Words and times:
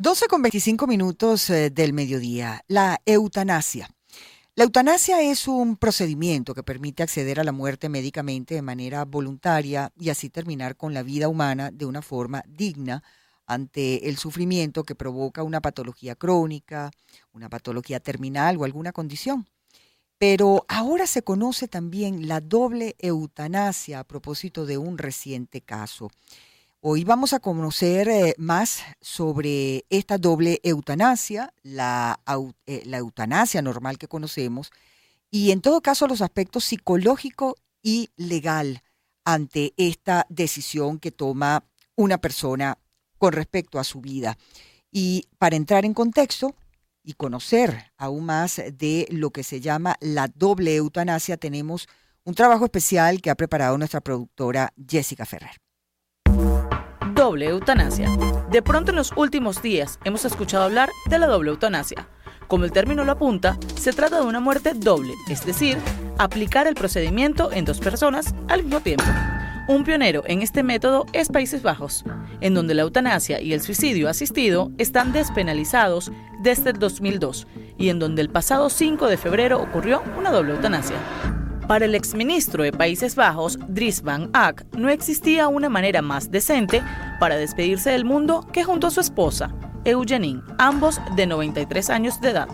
12 0.00 0.26
con 0.26 0.42
25 0.42 0.88
minutos 0.88 1.48
eh, 1.50 1.70
del 1.70 1.92
mediodía. 1.92 2.64
La 2.66 3.00
eutanasia. 3.06 3.88
La 4.56 4.64
eutanasia 4.64 5.22
es 5.22 5.46
un 5.46 5.76
procedimiento 5.76 6.52
que 6.52 6.64
permite 6.64 7.04
acceder 7.04 7.38
a 7.38 7.44
la 7.44 7.52
muerte 7.52 7.88
médicamente 7.88 8.56
de 8.56 8.62
manera 8.62 9.04
voluntaria 9.04 9.92
y 9.96 10.10
así 10.10 10.30
terminar 10.30 10.76
con 10.76 10.94
la 10.94 11.04
vida 11.04 11.28
humana 11.28 11.70
de 11.70 11.86
una 11.86 12.02
forma 12.02 12.42
digna 12.48 13.04
ante 13.46 14.08
el 14.08 14.16
sufrimiento 14.16 14.82
que 14.82 14.96
provoca 14.96 15.44
una 15.44 15.60
patología 15.60 16.16
crónica, 16.16 16.90
una 17.32 17.48
patología 17.48 18.00
terminal 18.00 18.56
o 18.56 18.64
alguna 18.64 18.92
condición. 18.92 19.46
Pero 20.18 20.64
ahora 20.68 21.06
se 21.06 21.22
conoce 21.22 21.68
también 21.68 22.26
la 22.26 22.40
doble 22.40 22.96
eutanasia 22.98 24.00
a 24.00 24.04
propósito 24.04 24.66
de 24.66 24.76
un 24.76 24.98
reciente 24.98 25.60
caso. 25.60 26.10
Hoy 26.86 27.02
vamos 27.02 27.32
a 27.32 27.40
conocer 27.40 28.10
eh, 28.10 28.34
más 28.36 28.82
sobre 29.00 29.86
esta 29.88 30.18
doble 30.18 30.60
eutanasia, 30.62 31.50
la, 31.62 32.20
eh, 32.66 32.82
la, 32.84 32.98
eutanasia 32.98 33.62
normal 33.62 33.96
que 33.96 34.06
conocemos, 34.06 34.70
y 35.30 35.52
en 35.52 35.62
todo 35.62 35.80
caso 35.80 36.06
los 36.06 36.20
aspectos 36.20 36.64
psicológico 36.64 37.56
y 37.82 38.10
legal 38.18 38.82
ante 39.24 39.72
esta 39.78 40.26
decisión 40.28 40.98
que 40.98 41.10
toma 41.10 41.64
una 41.96 42.18
persona 42.18 42.76
con 43.16 43.32
respecto 43.32 43.78
a 43.78 43.84
su 43.84 44.02
vida. 44.02 44.36
Y 44.90 45.26
para 45.38 45.56
entrar 45.56 45.86
en 45.86 45.94
contexto 45.94 46.54
y 47.02 47.14
conocer 47.14 47.92
aún 47.96 48.26
más 48.26 48.56
de 48.56 49.06
lo 49.08 49.30
que 49.30 49.42
se 49.42 49.62
llama 49.62 49.96
la 50.00 50.28
doble 50.28 50.76
eutanasia, 50.76 51.38
tenemos 51.38 51.88
un 52.24 52.34
trabajo 52.34 52.66
especial 52.66 53.22
que 53.22 53.30
ha 53.30 53.36
preparado 53.36 53.78
nuestra 53.78 54.02
productora 54.02 54.74
Jessica 54.86 55.24
Ferrer 55.24 55.63
doble 57.24 57.48
eutanasia. 57.48 58.10
De 58.50 58.60
pronto 58.60 58.90
en 58.90 58.96
los 58.96 59.10
últimos 59.16 59.62
días 59.62 59.98
hemos 60.04 60.26
escuchado 60.26 60.64
hablar 60.64 60.90
de 61.08 61.18
la 61.18 61.26
doble 61.26 61.52
eutanasia. 61.52 62.06
Como 62.48 62.66
el 62.66 62.70
término 62.72 63.02
lo 63.02 63.12
apunta, 63.12 63.56
se 63.76 63.94
trata 63.94 64.20
de 64.20 64.26
una 64.26 64.40
muerte 64.40 64.72
doble, 64.74 65.14
es 65.30 65.46
decir, 65.46 65.78
aplicar 66.18 66.66
el 66.66 66.74
procedimiento 66.74 67.50
en 67.50 67.64
dos 67.64 67.80
personas 67.80 68.34
al 68.48 68.62
mismo 68.62 68.80
tiempo. 68.80 69.06
Un 69.68 69.84
pionero 69.84 70.22
en 70.26 70.42
este 70.42 70.62
método 70.62 71.06
es 71.14 71.30
Países 71.30 71.62
Bajos, 71.62 72.04
en 72.42 72.52
donde 72.52 72.74
la 72.74 72.82
eutanasia 72.82 73.40
y 73.40 73.54
el 73.54 73.62
suicidio 73.62 74.10
asistido 74.10 74.70
están 74.76 75.12
despenalizados 75.14 76.12
desde 76.42 76.72
el 76.72 76.78
2002 76.78 77.46
y 77.78 77.88
en 77.88 78.00
donde 78.00 78.20
el 78.20 78.28
pasado 78.28 78.68
5 78.68 79.06
de 79.06 79.16
febrero 79.16 79.62
ocurrió 79.62 80.02
una 80.18 80.30
doble 80.30 80.52
eutanasia. 80.52 80.98
Para 81.68 81.86
el 81.86 81.94
exministro 81.94 82.62
de 82.62 82.72
Países 82.72 83.16
Bajos, 83.16 83.58
Dries 83.68 84.02
Van 84.02 84.28
Ack, 84.34 84.66
no 84.76 84.90
existía 84.90 85.48
una 85.48 85.70
manera 85.70 86.02
más 86.02 86.30
decente 86.30 86.82
para 87.18 87.36
despedirse 87.36 87.90
del 87.90 88.04
mundo 88.04 88.46
que 88.52 88.64
junto 88.64 88.88
a 88.88 88.90
su 88.90 89.00
esposa, 89.00 89.50
Eugenie, 89.86 90.42
ambos 90.58 91.00
de 91.16 91.26
93 91.26 91.88
años 91.88 92.20
de 92.20 92.30
edad. 92.30 92.48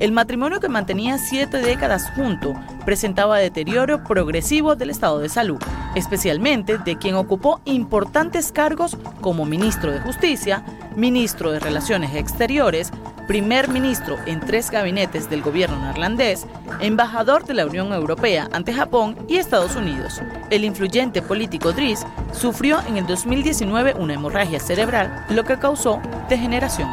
El 0.00 0.10
matrimonio 0.10 0.58
que 0.58 0.68
mantenía 0.68 1.18
siete 1.18 1.58
décadas 1.58 2.10
junto 2.16 2.54
presentaba 2.84 3.38
deterioro 3.38 4.02
progresivo 4.02 4.74
del 4.74 4.90
estado 4.90 5.20
de 5.20 5.28
salud, 5.28 5.58
especialmente 5.94 6.78
de 6.78 6.98
quien 6.98 7.14
ocupó 7.14 7.60
importantes 7.64 8.50
cargos 8.50 8.96
como 9.20 9.44
ministro 9.44 9.92
de 9.92 10.00
Justicia, 10.00 10.64
ministro 10.96 11.52
de 11.52 11.60
Relaciones 11.60 12.14
Exteriores, 12.16 12.90
primer 13.28 13.68
ministro 13.68 14.16
en 14.24 14.40
tres 14.40 14.70
gabinetes 14.70 15.28
del 15.28 15.42
gobierno 15.42 15.78
neerlandés, 15.78 16.46
embajador 16.80 17.44
de 17.44 17.52
la 17.52 17.66
Unión 17.66 17.92
Europea 17.92 18.48
ante 18.52 18.72
Japón 18.72 19.16
y 19.28 19.36
Estados 19.36 19.76
Unidos. 19.76 20.22
El 20.48 20.64
influyente 20.64 21.20
político 21.20 21.72
Dries 21.72 22.06
sufrió 22.32 22.80
en 22.88 22.96
el 22.96 23.06
2019 23.06 23.94
una 23.98 24.14
hemorragia 24.14 24.58
cerebral, 24.58 25.26
lo 25.28 25.44
que 25.44 25.58
causó 25.58 26.00
degeneración. 26.30 26.88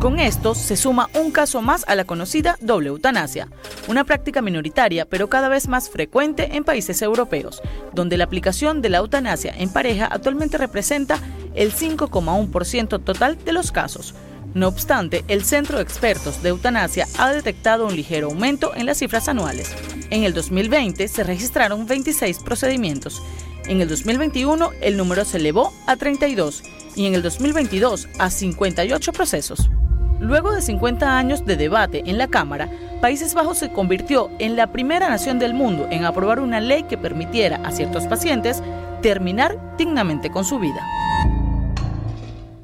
Con 0.00 0.18
esto 0.18 0.54
se 0.54 0.76
suma 0.76 1.08
un 1.14 1.30
caso 1.30 1.62
más 1.62 1.84
a 1.88 1.94
la 1.94 2.04
conocida 2.04 2.58
doble 2.60 2.88
eutanasia, 2.88 3.48
una 3.88 4.04
práctica 4.04 4.42
minoritaria 4.42 5.06
pero 5.06 5.30
cada 5.30 5.48
vez 5.48 5.66
más 5.66 5.88
frecuente 5.88 6.56
en 6.56 6.64
países 6.64 7.00
europeos, 7.00 7.62
donde 7.94 8.18
la 8.18 8.24
aplicación 8.24 8.82
de 8.82 8.90
la 8.90 8.98
eutanasia 8.98 9.54
en 9.56 9.72
pareja 9.72 10.06
actualmente 10.06 10.58
representa 10.58 11.18
el 11.54 11.72
5,1% 11.72 13.02
total 13.02 13.38
de 13.42 13.52
los 13.52 13.72
casos. 13.72 14.14
No 14.52 14.66
obstante, 14.66 15.24
el 15.28 15.44
Centro 15.44 15.76
de 15.76 15.84
Expertos 15.84 16.42
de 16.42 16.48
Eutanasia 16.48 17.06
ha 17.18 17.32
detectado 17.32 17.86
un 17.86 17.94
ligero 17.94 18.26
aumento 18.26 18.74
en 18.74 18.86
las 18.86 18.98
cifras 18.98 19.28
anuales. 19.28 19.72
En 20.10 20.24
el 20.24 20.34
2020 20.34 21.06
se 21.06 21.22
registraron 21.22 21.86
26 21.86 22.40
procedimientos. 22.40 23.22
En 23.66 23.80
el 23.80 23.88
2021 23.88 24.70
el 24.80 24.96
número 24.96 25.24
se 25.24 25.36
elevó 25.36 25.72
a 25.86 25.94
32 25.96 26.64
y 26.96 27.06
en 27.06 27.14
el 27.14 27.22
2022 27.22 28.08
a 28.18 28.28
58 28.28 29.12
procesos. 29.12 29.70
Luego 30.18 30.52
de 30.52 30.62
50 30.62 31.16
años 31.16 31.46
de 31.46 31.56
debate 31.56 32.02
en 32.06 32.18
la 32.18 32.26
Cámara, 32.26 32.68
Países 33.00 33.34
Bajos 33.34 33.58
se 33.58 33.70
convirtió 33.72 34.30
en 34.40 34.56
la 34.56 34.72
primera 34.72 35.08
nación 35.08 35.38
del 35.38 35.54
mundo 35.54 35.86
en 35.90 36.04
aprobar 36.04 36.40
una 36.40 36.60
ley 36.60 36.82
que 36.82 36.98
permitiera 36.98 37.56
a 37.64 37.70
ciertos 37.70 38.06
pacientes 38.06 38.62
terminar 39.00 39.76
dignamente 39.78 40.30
con 40.30 40.44
su 40.44 40.58
vida. 40.58 40.84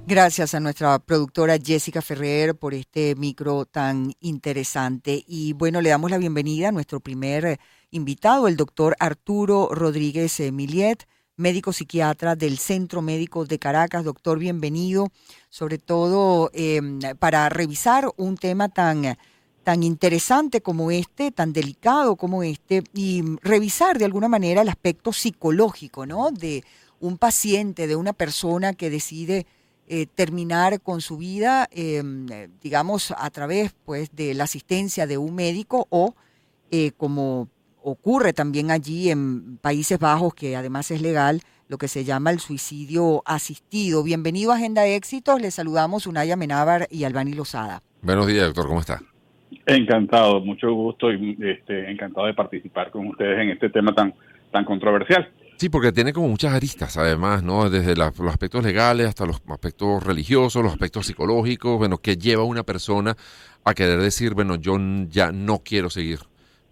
Gracias 0.08 0.54
a 0.54 0.60
nuestra 0.60 1.00
productora 1.00 1.58
Jessica 1.58 2.00
Ferrer 2.00 2.54
por 2.54 2.74
este 2.74 3.16
micro 3.16 3.64
tan 3.64 4.12
interesante. 4.20 5.24
Y 5.26 5.52
bueno, 5.54 5.80
le 5.80 5.88
damos 5.88 6.12
la 6.12 6.18
bienvenida 6.18 6.68
a 6.68 6.72
nuestro 6.72 7.00
primer 7.00 7.44
eh, 7.44 7.58
invitado, 7.90 8.46
el 8.46 8.56
doctor 8.56 8.94
Arturo 9.00 9.68
Rodríguez 9.72 10.38
eh, 10.38 10.52
Miliet, 10.52 11.08
médico 11.34 11.72
psiquiatra 11.72 12.36
del 12.36 12.58
Centro 12.58 13.02
Médico 13.02 13.46
de 13.46 13.58
Caracas. 13.58 14.04
Doctor, 14.04 14.38
bienvenido, 14.38 15.08
sobre 15.48 15.78
todo 15.78 16.52
em, 16.54 17.00
para 17.18 17.48
revisar 17.48 18.08
un 18.16 18.36
tema 18.36 18.68
tan, 18.68 19.18
tan 19.64 19.82
interesante 19.82 20.60
como 20.60 20.92
este, 20.92 21.32
tan 21.32 21.52
delicado 21.52 22.14
como 22.14 22.44
este, 22.44 22.84
y 22.94 23.24
revisar 23.42 23.98
de 23.98 24.04
alguna 24.04 24.28
manera 24.28 24.62
el 24.62 24.68
aspecto 24.68 25.12
psicológico, 25.12 26.06
¿no? 26.06 26.30
De 26.30 26.62
un 27.00 27.18
paciente, 27.18 27.88
de 27.88 27.96
una 27.96 28.12
persona 28.12 28.72
que 28.72 28.88
decide 28.88 29.46
eh, 29.88 30.06
terminar 30.12 30.80
con 30.80 31.00
su 31.00 31.16
vida, 31.16 31.68
em, 31.70 32.26
digamos, 32.60 33.14
a 33.16 33.30
través 33.30 33.74
pues, 33.84 34.14
de 34.14 34.34
la 34.34 34.44
asistencia 34.44 35.06
de 35.06 35.16
un 35.16 35.34
médico 35.34 35.86
o 35.90 36.14
eh, 36.72 36.90
como 36.96 37.48
ocurre 37.82 38.32
también 38.32 38.72
allí 38.72 39.10
en 39.10 39.58
Países 39.58 40.00
Bajos, 40.00 40.34
que 40.34 40.56
además 40.56 40.90
es 40.90 41.00
legal, 41.00 41.40
lo 41.68 41.78
que 41.78 41.86
se 41.86 42.04
llama 42.04 42.32
el 42.32 42.40
suicidio 42.40 43.22
asistido. 43.24 44.02
Bienvenido 44.02 44.50
a 44.50 44.56
Agenda 44.56 44.84
Éxitos, 44.86 45.40
les 45.40 45.54
saludamos 45.54 46.08
Unaya 46.08 46.34
Menábar 46.34 46.88
y 46.90 47.04
Albani 47.04 47.34
Lozada. 47.34 47.80
Buenos 48.02 48.26
días, 48.26 48.46
doctor, 48.46 48.66
¿cómo 48.66 48.80
está? 48.80 49.00
Encantado, 49.66 50.40
mucho 50.40 50.72
gusto 50.72 51.12
y 51.12 51.36
este, 51.40 51.88
encantado 51.90 52.26
de 52.26 52.34
participar 52.34 52.90
con 52.90 53.06
ustedes 53.06 53.38
en 53.40 53.50
este 53.50 53.70
tema 53.70 53.94
tan, 53.94 54.14
tan 54.50 54.64
controversial. 54.64 55.30
Sí, 55.58 55.70
porque 55.70 55.90
tiene 55.90 56.12
como 56.12 56.28
muchas 56.28 56.52
aristas, 56.52 56.98
además, 56.98 57.42
¿no? 57.42 57.70
Desde 57.70 57.96
los 57.96 58.12
aspectos 58.28 58.62
legales 58.62 59.08
hasta 59.08 59.24
los 59.24 59.40
aspectos 59.48 60.02
religiosos, 60.02 60.62
los 60.62 60.72
aspectos 60.72 61.06
psicológicos, 61.06 61.78
bueno, 61.78 61.96
que 61.96 62.18
lleva 62.18 62.42
a 62.42 62.46
una 62.46 62.62
persona 62.62 63.16
a 63.64 63.72
querer 63.72 64.00
decir, 64.00 64.34
bueno, 64.34 64.56
yo 64.56 64.76
ya 65.08 65.32
no 65.32 65.60
quiero 65.64 65.88
seguir 65.88 66.20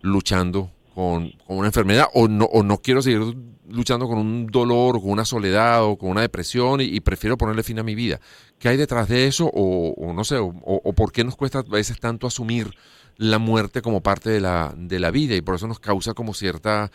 luchando 0.02 0.70
con, 0.94 1.32
una 1.48 1.66
enfermedad 1.66 2.08
o 2.12 2.28
no, 2.28 2.44
o 2.44 2.62
no 2.62 2.78
quiero 2.78 3.00
seguir 3.00 3.22
luchando 3.68 4.06
con 4.06 4.18
un 4.18 4.46
dolor, 4.48 5.00
con 5.00 5.10
una 5.10 5.24
soledad 5.24 5.82
o 5.82 5.96
con 5.96 6.10
una 6.10 6.20
depresión 6.20 6.82
y, 6.82 7.00
prefiero 7.00 7.38
ponerle 7.38 7.62
fin 7.62 7.78
a 7.78 7.82
mi 7.82 7.94
vida. 7.94 8.20
¿Qué 8.58 8.68
hay 8.68 8.76
detrás 8.76 9.08
de 9.08 9.26
eso? 9.26 9.50
O, 9.52 10.12
no 10.12 10.24
sé, 10.24 10.36
o, 10.36 10.52
o, 10.62 10.92
por 10.92 11.10
qué 11.10 11.24
nos 11.24 11.36
cuesta 11.36 11.60
a 11.60 11.62
veces 11.62 11.98
tanto 11.98 12.26
asumir 12.26 12.70
la 13.16 13.38
muerte 13.38 13.80
como 13.80 14.02
parte 14.02 14.28
de 14.28 14.40
la, 14.40 14.74
de 14.76 14.98
la 14.98 15.10
vida 15.10 15.34
y 15.34 15.40
por 15.40 15.54
eso 15.54 15.66
nos 15.66 15.80
causa 15.80 16.14
como 16.14 16.34
cierta 16.34 16.90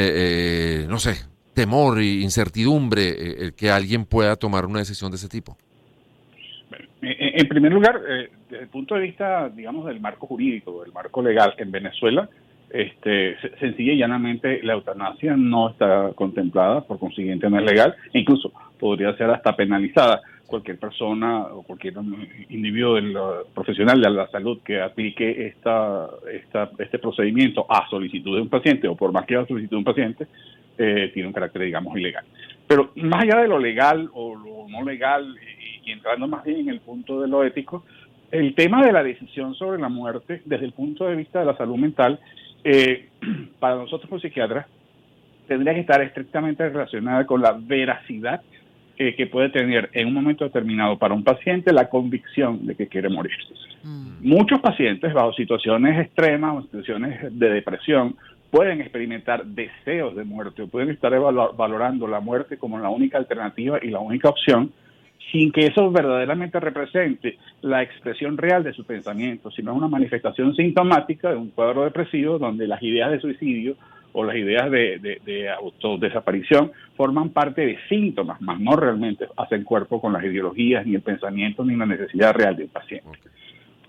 eh, 0.00 0.82
eh, 0.84 0.86
no 0.88 1.00
sé, 1.00 1.26
temor 1.54 1.98
e 1.98 2.20
incertidumbre 2.22 3.02
eh, 3.08 3.52
que 3.56 3.68
alguien 3.68 4.04
pueda 4.04 4.36
tomar 4.36 4.64
una 4.64 4.78
decisión 4.78 5.10
de 5.10 5.16
ese 5.16 5.28
tipo? 5.28 5.56
En 7.02 7.48
primer 7.48 7.72
lugar, 7.72 8.00
desde 8.48 8.62
el 8.62 8.68
punto 8.68 8.94
de 8.94 9.02
vista, 9.02 9.48
digamos, 9.48 9.86
del 9.86 10.00
marco 10.00 10.28
jurídico, 10.28 10.82
del 10.82 10.92
marco 10.92 11.20
legal 11.20 11.54
en 11.58 11.72
Venezuela, 11.72 12.28
este, 12.70 13.36
sencilla 13.58 13.92
y 13.92 13.98
llanamente 13.98 14.62
la 14.62 14.74
eutanasia 14.74 15.36
no 15.36 15.70
está 15.70 16.12
contemplada, 16.14 16.82
por 16.82 16.98
consiguiente 16.98 17.48
no 17.48 17.58
es 17.58 17.64
legal, 17.64 17.94
e 18.12 18.20
incluso 18.20 18.52
podría 18.78 19.16
ser 19.16 19.30
hasta 19.30 19.56
penalizada 19.56 20.20
cualquier 20.48 20.78
persona 20.78 21.42
o 21.42 21.62
cualquier 21.62 21.94
individuo 22.48 22.94
del, 22.94 23.14
profesional 23.54 24.00
de 24.00 24.10
la 24.10 24.28
salud 24.28 24.60
que 24.64 24.80
aplique 24.80 25.46
esta, 25.46 26.08
esta, 26.32 26.70
este 26.78 26.98
procedimiento 26.98 27.66
a 27.68 27.86
solicitud 27.90 28.34
de 28.34 28.42
un 28.42 28.48
paciente 28.48 28.88
o 28.88 28.96
por 28.96 29.12
más 29.12 29.26
que 29.26 29.36
a 29.36 29.46
solicitud 29.46 29.76
de 29.76 29.78
un 29.78 29.84
paciente, 29.84 30.26
eh, 30.78 31.10
tiene 31.12 31.28
un 31.28 31.34
carácter, 31.34 31.62
digamos, 31.62 31.96
ilegal. 31.98 32.24
Pero 32.66 32.92
más 32.96 33.24
allá 33.24 33.42
de 33.42 33.48
lo 33.48 33.58
legal 33.58 34.08
o 34.14 34.34
lo 34.34 34.68
no 34.68 34.84
legal 34.84 35.36
y, 35.84 35.90
entrando 35.90 36.28
más 36.28 36.44
bien 36.44 36.60
en 36.60 36.68
el 36.70 36.80
punto 36.80 37.20
de 37.20 37.28
lo 37.28 37.44
ético, 37.44 37.84
el 38.30 38.54
tema 38.54 38.84
de 38.84 38.92
la 38.92 39.02
decisión 39.02 39.54
sobre 39.54 39.80
la 39.80 39.88
muerte 39.88 40.42
desde 40.44 40.66
el 40.66 40.72
punto 40.72 41.06
de 41.06 41.16
vista 41.16 41.40
de 41.40 41.46
la 41.46 41.56
salud 41.56 41.76
mental, 41.76 42.20
eh, 42.64 43.08
para 43.58 43.76
nosotros 43.76 44.08
como 44.08 44.20
psiquiatras, 44.20 44.66
tendría 45.46 45.74
que 45.74 45.80
estar 45.80 46.00
estrictamente 46.02 46.68
relacionada 46.68 47.26
con 47.26 47.40
la 47.40 47.52
veracidad 47.52 48.42
eh, 48.98 49.14
que 49.14 49.26
puede 49.26 49.48
tener 49.50 49.90
en 49.92 50.08
un 50.08 50.14
momento 50.14 50.44
determinado 50.44 50.98
para 50.98 51.14
un 51.14 51.24
paciente 51.24 51.72
la 51.72 51.88
convicción 51.88 52.66
de 52.66 52.74
que 52.74 52.88
quiere 52.88 53.08
morir. 53.08 53.32
Mm. 53.82 54.28
Muchos 54.28 54.60
pacientes 54.60 55.12
bajo 55.14 55.32
situaciones 55.32 56.00
extremas 56.00 56.56
o 56.56 56.62
situaciones 56.62 57.38
de 57.38 57.50
depresión 57.50 58.16
pueden 58.50 58.80
experimentar 58.80 59.44
deseos 59.44 60.16
de 60.16 60.24
muerte 60.24 60.62
o 60.62 60.68
pueden 60.68 60.90
estar 60.90 61.12
valorando 61.12 62.06
la 62.06 62.20
muerte 62.20 62.56
como 62.56 62.78
la 62.78 62.88
única 62.88 63.18
alternativa 63.18 63.78
y 63.82 63.88
la 63.88 64.00
única 64.00 64.30
opción 64.30 64.72
sin 65.30 65.52
que 65.52 65.66
eso 65.66 65.90
verdaderamente 65.90 66.58
represente 66.60 67.38
la 67.62 67.82
expresión 67.82 68.36
real 68.36 68.64
de 68.64 68.72
su 68.72 68.84
pensamiento, 68.84 69.50
sino 69.50 69.74
una 69.74 69.88
manifestación 69.88 70.54
sintomática 70.54 71.30
de 71.30 71.36
un 71.36 71.50
cuadro 71.50 71.84
depresivo 71.84 72.38
donde 72.38 72.66
las 72.66 72.82
ideas 72.82 73.10
de 73.10 73.20
suicidio 73.20 73.76
o 74.12 74.24
las 74.24 74.36
ideas 74.36 74.70
de, 74.70 75.20
de, 75.24 75.50
autodesaparición 75.50 76.72
forman 76.96 77.30
parte 77.30 77.66
de 77.66 77.78
síntomas, 77.88 78.40
más 78.40 78.58
no 78.58 78.74
realmente 78.74 79.26
hacen 79.36 79.64
cuerpo 79.64 80.00
con 80.00 80.12
las 80.12 80.24
ideologías, 80.24 80.86
ni 80.86 80.94
el 80.94 81.02
pensamiento, 81.02 81.64
ni 81.64 81.76
la 81.76 81.86
necesidad 81.86 82.32
real 82.32 82.56
del 82.56 82.68
paciente. 82.68 83.18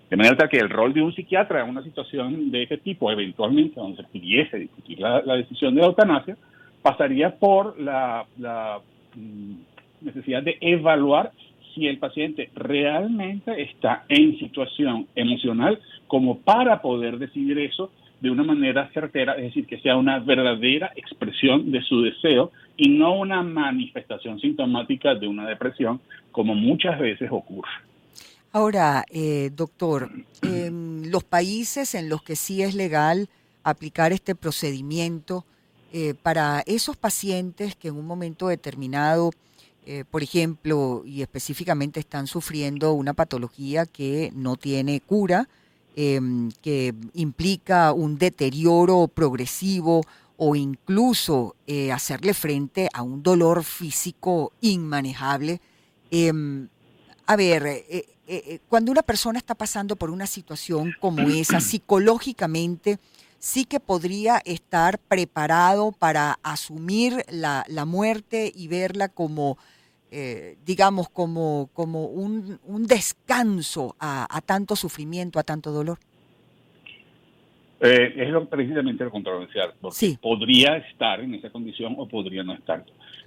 De 0.09 0.18
manera 0.18 0.47
que 0.50 0.57
el 0.57 0.69
rol 0.69 0.94
de 0.94 1.01
un 1.01 1.13
psiquiatra 1.13 1.63
en 1.63 1.69
una 1.69 1.83
situación 1.83 2.51
de 2.51 2.63
este 2.63 2.77
tipo, 2.77 3.12
eventualmente, 3.12 3.80
donde 3.80 3.97
se 3.97 4.09
pudiese 4.09 4.57
discutir 4.57 5.00
la, 5.00 5.21
decisión 5.36 5.75
de 5.75 5.81
la 5.81 5.88
eutanasia, 5.88 6.36
pasaría 6.81 7.36
por 7.36 7.80
la, 7.80 8.25
la 8.38 8.80
mm, 9.15 9.53
necesidad 10.01 10.44
de 10.44 10.57
evaluar 10.62 11.31
si 11.74 11.88
el 11.88 11.98
paciente 12.00 12.50
realmente 12.56 13.62
está 13.62 14.06
en 14.10 14.38
situación 14.40 15.07
emocional 15.16 15.80
como 16.07 16.40
para 16.40 16.81
poder 16.81 17.19
decidir 17.19 17.60
eso 17.60 17.92
de 18.19 18.30
una 18.30 18.44
manera 18.44 18.90
certera, 18.94 19.36
es 19.36 19.44
decir, 19.44 19.66
que 19.66 19.80
sea 19.80 19.96
una 19.96 20.19
verdadera 20.19 20.92
expresión 20.96 21.72
de 21.72 21.81
su 21.84 22.01
deseo 22.01 22.51
y 22.75 22.90
no 22.90 23.13
una 23.13 23.42
manifestación 23.44 24.40
sintomática 24.40 25.16
de 25.16 25.28
una 25.28 25.48
depresión, 25.48 26.01
como 26.31 26.54
muchas 26.54 27.00
veces 27.00 27.30
ocurre. 27.31 27.69
Ahora, 28.51 29.06
eh, 29.10 29.51
doctor, 29.56 30.10
en 30.42 31.12
los 31.12 31.24
países 31.24 31.96
en 31.96 32.10
los 32.10 32.22
que 32.24 32.36
sí 32.36 32.62
es 32.62 32.75
legal 32.75 33.30
aplicar 33.63 34.12
este 34.12 34.36
procedimiento, 34.36 35.46
eh, 35.92 36.13
para 36.22 36.62
esos 36.68 36.98
pacientes 36.98 37.75
que 37.75 37.88
en 37.88 37.96
un 37.96 38.06
momento 38.06 38.48
determinado 38.48 39.31
eh, 39.91 40.06
por 40.06 40.21
ejemplo, 40.21 41.01
y 41.03 41.24
específicamente 41.24 42.00
están 42.00 42.27
sufriendo 42.27 42.94
una 42.94 43.15
patología 43.15 43.88
que 43.88 44.31
no 44.36 44.56
tiene 44.56 45.01
cura, 45.01 45.50
em, 45.95 46.51
que 46.62 46.94
implica 47.15 47.91
un 47.91 48.19
deterioro 48.19 49.07
progresivo 49.07 50.03
o 50.38 50.56
incluso 50.56 51.56
eh, 51.65 51.91
hacerle 51.91 52.36
frente 52.36 52.88
a 52.94 53.01
un 53.01 53.24
dolor 53.24 53.63
físico 53.63 54.51
inmanejable. 54.62 55.59
Em, 56.12 56.68
a 57.25 57.36
ver, 57.36 57.63
eh, 57.65 58.59
cuando 58.69 58.91
una 58.91 59.01
persona 59.01 59.39
está 59.39 59.56
pasando 59.56 59.95
por 59.95 60.12
una 60.12 60.27
situación 60.27 60.94
como 61.01 61.27
esa, 61.30 61.59
psicológicamente, 61.62 63.00
sí 63.39 63.65
que 63.65 63.80
podría 63.80 64.39
estar 64.45 65.00
preparado 65.00 65.91
para 65.94 66.38
asumir 66.44 67.25
la 67.31 67.86
muerte 67.86 68.51
y 68.56 68.68
verla 68.68 69.09
como 69.09 69.57
eh, 70.12 70.58
digamos, 70.66 71.10
como, 71.10 71.70
como 71.74 72.06
un, 72.06 72.60
un 72.66 72.88
descanso 72.88 73.96
a, 74.00 74.42
tanto 74.46 74.76
sufrimiento, 74.76 75.40
a 75.40 75.44
tanto 75.44 75.72
dolor? 75.72 75.98
Eh, 77.82 78.14
es 78.18 78.30
lo, 78.30 78.46
precisamente 78.46 79.04
lo 79.04 79.12
controversial, 79.12 79.74
porque 79.80 80.18
podría 80.22 80.78
estar 80.78 81.22
en 81.22 81.36
esa 81.36 81.50
condición 81.50 81.96
o 81.98 82.08
podría 82.08 82.44
no 82.44 82.54
estar. 82.54 82.84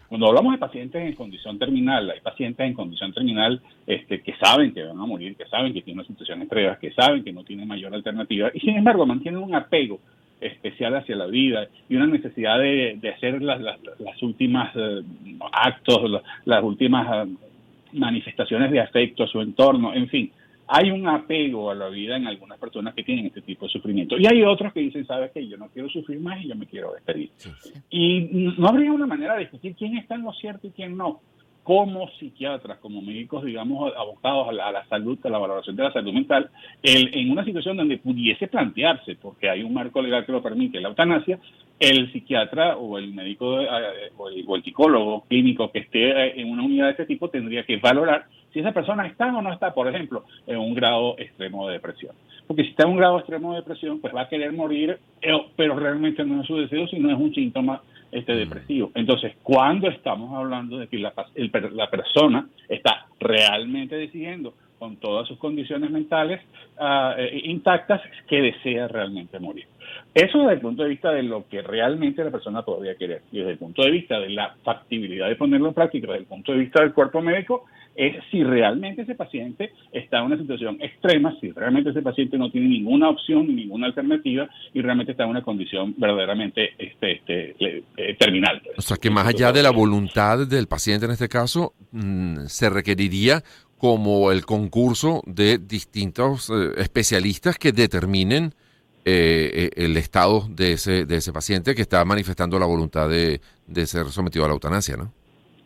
Cuando 0.09 0.27
hablamos 0.27 0.53
de 0.53 0.59
pacientes 0.59 1.03
en 1.03 1.15
condición 1.15 1.59
terminal, 1.59 2.11
hay 2.11 2.21
pacientes 2.21 2.67
en 2.67 2.75
condición 2.75 3.15
terminal 3.15 3.63
este, 3.87 4.21
que 4.21 4.35
saben 4.37 4.75
que 4.75 4.83
van 4.83 5.01
a 5.01 5.07
morir, 5.07 5.35
que 5.37 5.47
saben 5.47 5.73
que 5.73 5.81
tienen 5.81 6.01
una 6.01 6.07
situación 6.07 6.43
extrema, 6.43 6.79
que 6.79 6.93
saben 6.93 7.25
que 7.25 7.33
no 7.33 7.45
tienen 7.45 7.67
mayor 7.67 7.95
alternativa 7.95 8.51
y 8.53 8.61
sin 8.61 8.77
embargo 8.77 9.07
mantienen 9.07 9.43
un 9.43 9.55
apego 9.55 10.01
especial 10.43 10.95
hacia 10.97 11.17
la 11.17 11.27
vida 11.27 11.69
y 11.89 11.97
una 11.97 12.07
necesidad 12.07 12.59
de, 12.59 13.15
hacer 13.15 13.41
las, 13.43 13.61
las, 13.61 14.23
últimas 14.23 14.75
eh, 14.75 15.03
actos, 15.53 16.23
las, 16.45 16.63
últimas 16.63 17.27
eh, 17.27 17.33
manifestaciones 17.93 18.71
de 18.71 18.81
afecto 18.81 19.25
a 19.25 19.29
su 19.29 19.41
entorno, 19.41 19.95
en 19.95 20.09
fin. 20.09 20.31
Hay 20.75 20.91
un 20.91 21.07
apego 21.07 21.71
a 21.71 21.75
la 21.75 21.89
vida 21.89 22.17
en 22.17 22.27
algunas 22.27 22.59
personas 22.59 22.95
que 22.95 23.03
tienen 23.03 23.27
este 23.27 23.43
tipo 23.43 23.67
de 23.67 23.73
sufrimiento. 23.73 24.17
Y 24.17 24.27
hay 24.27 24.43
otros 24.43 24.73
que 24.73 24.81
dicen, 24.81 25.05
sabes 25.07 25.31
que 25.33 25.47
yo 25.47 25.59
no 25.59 25.69
quiero 25.69 25.89
sufrir 25.91 26.19
más 26.21 26.43
y 26.43 26.49
yo 26.49 26.55
me 26.55 26.67
quiero 26.67 26.93
despedir. 26.95 27.31
Y 27.91 28.21
no 28.57 28.69
habría 28.69 28.91
una 28.91 29.07
manera 29.07 29.35
de 29.35 29.41
discutir 29.41 29.75
quién 29.75 29.99
está 29.99 30.15
en 30.15 30.23
lo 30.23 30.33
cierto 30.33 30.69
y 30.69 30.71
quién 30.71 30.97
no 30.97 31.21
como 31.63 32.09
psiquiatras, 32.19 32.79
como 32.79 33.01
médicos, 33.03 33.45
digamos, 33.45 33.93
abocados 33.97 34.49
a 34.49 34.73
la, 34.73 34.85
salud, 34.87 35.19
a 35.25 35.29
la 35.29 35.39
valoración 35.39 35.77
de 35.77 35.85
la 35.85 35.93
salud 35.93 36.13
mental, 36.13 36.51
el, 36.83 37.15
en 37.15 37.31
una 37.31 37.45
situación 37.45 37.77
donde 37.77 37.99
pudiese 37.99 38.49
plantearse, 38.49 39.17
porque 39.17 39.49
hay 39.49 39.63
un 39.63 39.73
marco 39.73 40.03
legal 40.03 40.27
que 40.27 40.33
lo 40.33 40.43
permite, 40.43 40.81
la 40.81 40.89
eutanasia, 40.89 41.39
el 41.79 42.13
psiquiatra 42.13 42.77
o 42.77 42.99
el 42.99 43.13
médico 43.13 43.61
eh, 43.61 44.13
o, 44.17 44.29
el, 44.29 44.63
psicólogo 44.63 45.25
clínico 45.29 45.71
que 45.71 45.81
esté 45.81 46.11
eh, 46.11 46.41
en 46.41 46.51
una 46.51 46.63
unidad 46.63 46.87
de 46.87 46.91
este 46.93 47.07
tipo 47.07 47.29
tendría 47.29 47.65
que 47.65 47.77
valorar 47.79 48.27
si 48.53 48.61
esa 48.61 48.73
persona 48.73 49.07
está 49.07 49.35
o 49.35 49.41
no 49.41 49.53
está, 49.53 49.73
por 49.73 49.89
ejemplo, 49.89 50.25
en 50.47 50.59
un 50.59 50.75
grado 50.75 51.17
extremo 51.19 51.67
de 51.67 51.75
depresión. 51.75 52.15
Porque 52.47 52.65
si 52.65 52.71
está 52.71 52.85
en 52.85 52.91
un 52.91 52.97
grado 52.99 53.19
extremo 53.19 53.53
de 53.53 53.61
depresión, 53.61 54.01
pues 54.01 54.15
va 54.15 54.23
a 54.23 54.29
querer 54.29 54.53
morir, 54.53 54.99
eh, 55.23 55.33
pero 55.57 55.75
realmente 55.75 56.25
no 56.25 56.43
es 56.43 56.47
su 56.47 56.57
deseo, 56.57 56.87
sino 56.89 57.11
es 57.11 57.19
un 57.19 57.35
síntoma 57.35 57.83
este 58.13 58.35
depresivo. 58.35 58.93
Entonces, 58.95 59.33
cuando 59.43 59.89
estamos 59.89 60.33
hablando 60.35 60.79
de 60.79 60.87
que 60.87 60.99
la, 60.99 61.13
la 61.73 61.91
persona 61.91 62.47
está 62.69 63.07
realmente 63.19 63.97
decidiendo 63.97 64.55
con 64.83 64.97
todas 64.97 65.29
sus 65.29 65.39
condiciones 65.39 65.93
mentales 65.93 66.41
uh, 66.81 67.15
intactas 67.45 68.01
que 68.27 68.43
desea 68.43 68.89
realmente 68.89 69.39
morir. 69.39 69.65
Eso 70.13 70.41
desde 70.41 70.55
el 70.55 70.61
punto 70.61 70.83
de 70.83 70.89
vista 70.89 71.13
de 71.13 71.23
lo 71.23 71.47
que 71.49 71.63
realmente 71.63 72.25
la 72.25 72.33
persona 72.33 72.63
podría 72.63 72.97
querer. 72.97 73.23
Y 73.31 73.39
desde 73.39 73.53
el 73.53 73.59
punto 73.59 73.83
de 73.83 73.93
vista 73.93 74.19
de 74.19 74.31
la 74.31 74.57
factibilidad 74.65 75.29
de 75.29 75.37
ponerlo 75.37 75.69
en 75.69 75.75
práctica, 75.75 76.09
desde 76.09 76.23
el 76.23 76.27
punto 76.27 76.51
de 76.51 76.59
vista 76.59 76.83
del 76.83 76.93
cuerpo 76.95 77.23
médico, 77.23 77.65
es 77.95 78.17
si 78.33 78.43
realmente 78.43 79.03
ese 79.03 79.15
paciente 79.15 79.73
está 79.93 80.19
en 80.19 80.25
una 80.25 80.39
situación 80.39 80.79
extrema, 80.81 81.37
si 81.41 81.53
realmente 81.53 81.91
ese 81.91 82.03
paciente 82.03 82.37
no 82.37 82.51
tiene 82.51 82.67
ninguna 82.67 83.09
opción 83.09 83.47
ni 83.47 83.55
ninguna 83.55 83.87
alternativa 83.87 84.49
y 84.75 84.81
realmente 84.81 85.13
está 85.13 85.25
en 85.25 85.31
una 85.31 85.43
condición 85.43 85.95
verdaderamente 85.97 86.71
este, 86.77 87.13
este, 87.13 87.85
eh, 87.97 88.17
terminal. 88.19 88.61
O 88.77 88.83
sea 88.83 88.97
que 88.97 89.11
más 89.11 89.29
allá 89.29 89.53
de 89.53 89.63
la 89.63 89.71
voluntad 89.71 90.47
del 90.47 90.67
paciente 90.67 91.07
en 91.07 91.13
este 91.13 91.29
caso, 91.29 91.75
mm, 91.93 92.47
se 92.47 92.69
requeriría 92.69 93.43
como 93.83 94.31
el 94.31 94.47
concurso 94.47 95.23
de 95.27 95.59
distintos 95.59 96.49
eh, 96.51 96.71
especialistas 96.77 97.59
que 97.59 97.73
determinen 97.73 98.55
eh, 99.05 99.71
el 99.75 99.97
estado 99.97 100.47
de 100.49 100.75
ese, 100.75 101.05
de 101.05 101.17
ese 101.17 101.33
paciente 101.33 101.75
que 101.75 101.83
está 101.83 102.05
manifestando 102.05 102.61
la 102.61 102.67
voluntad 102.67 103.09
de, 103.09 103.41
de 103.67 103.87
ser 103.87 104.07
sometido 104.07 104.45
a 104.45 104.49
la 104.49 104.55
eutanasia, 104.55 104.97
¿no? 104.97 105.11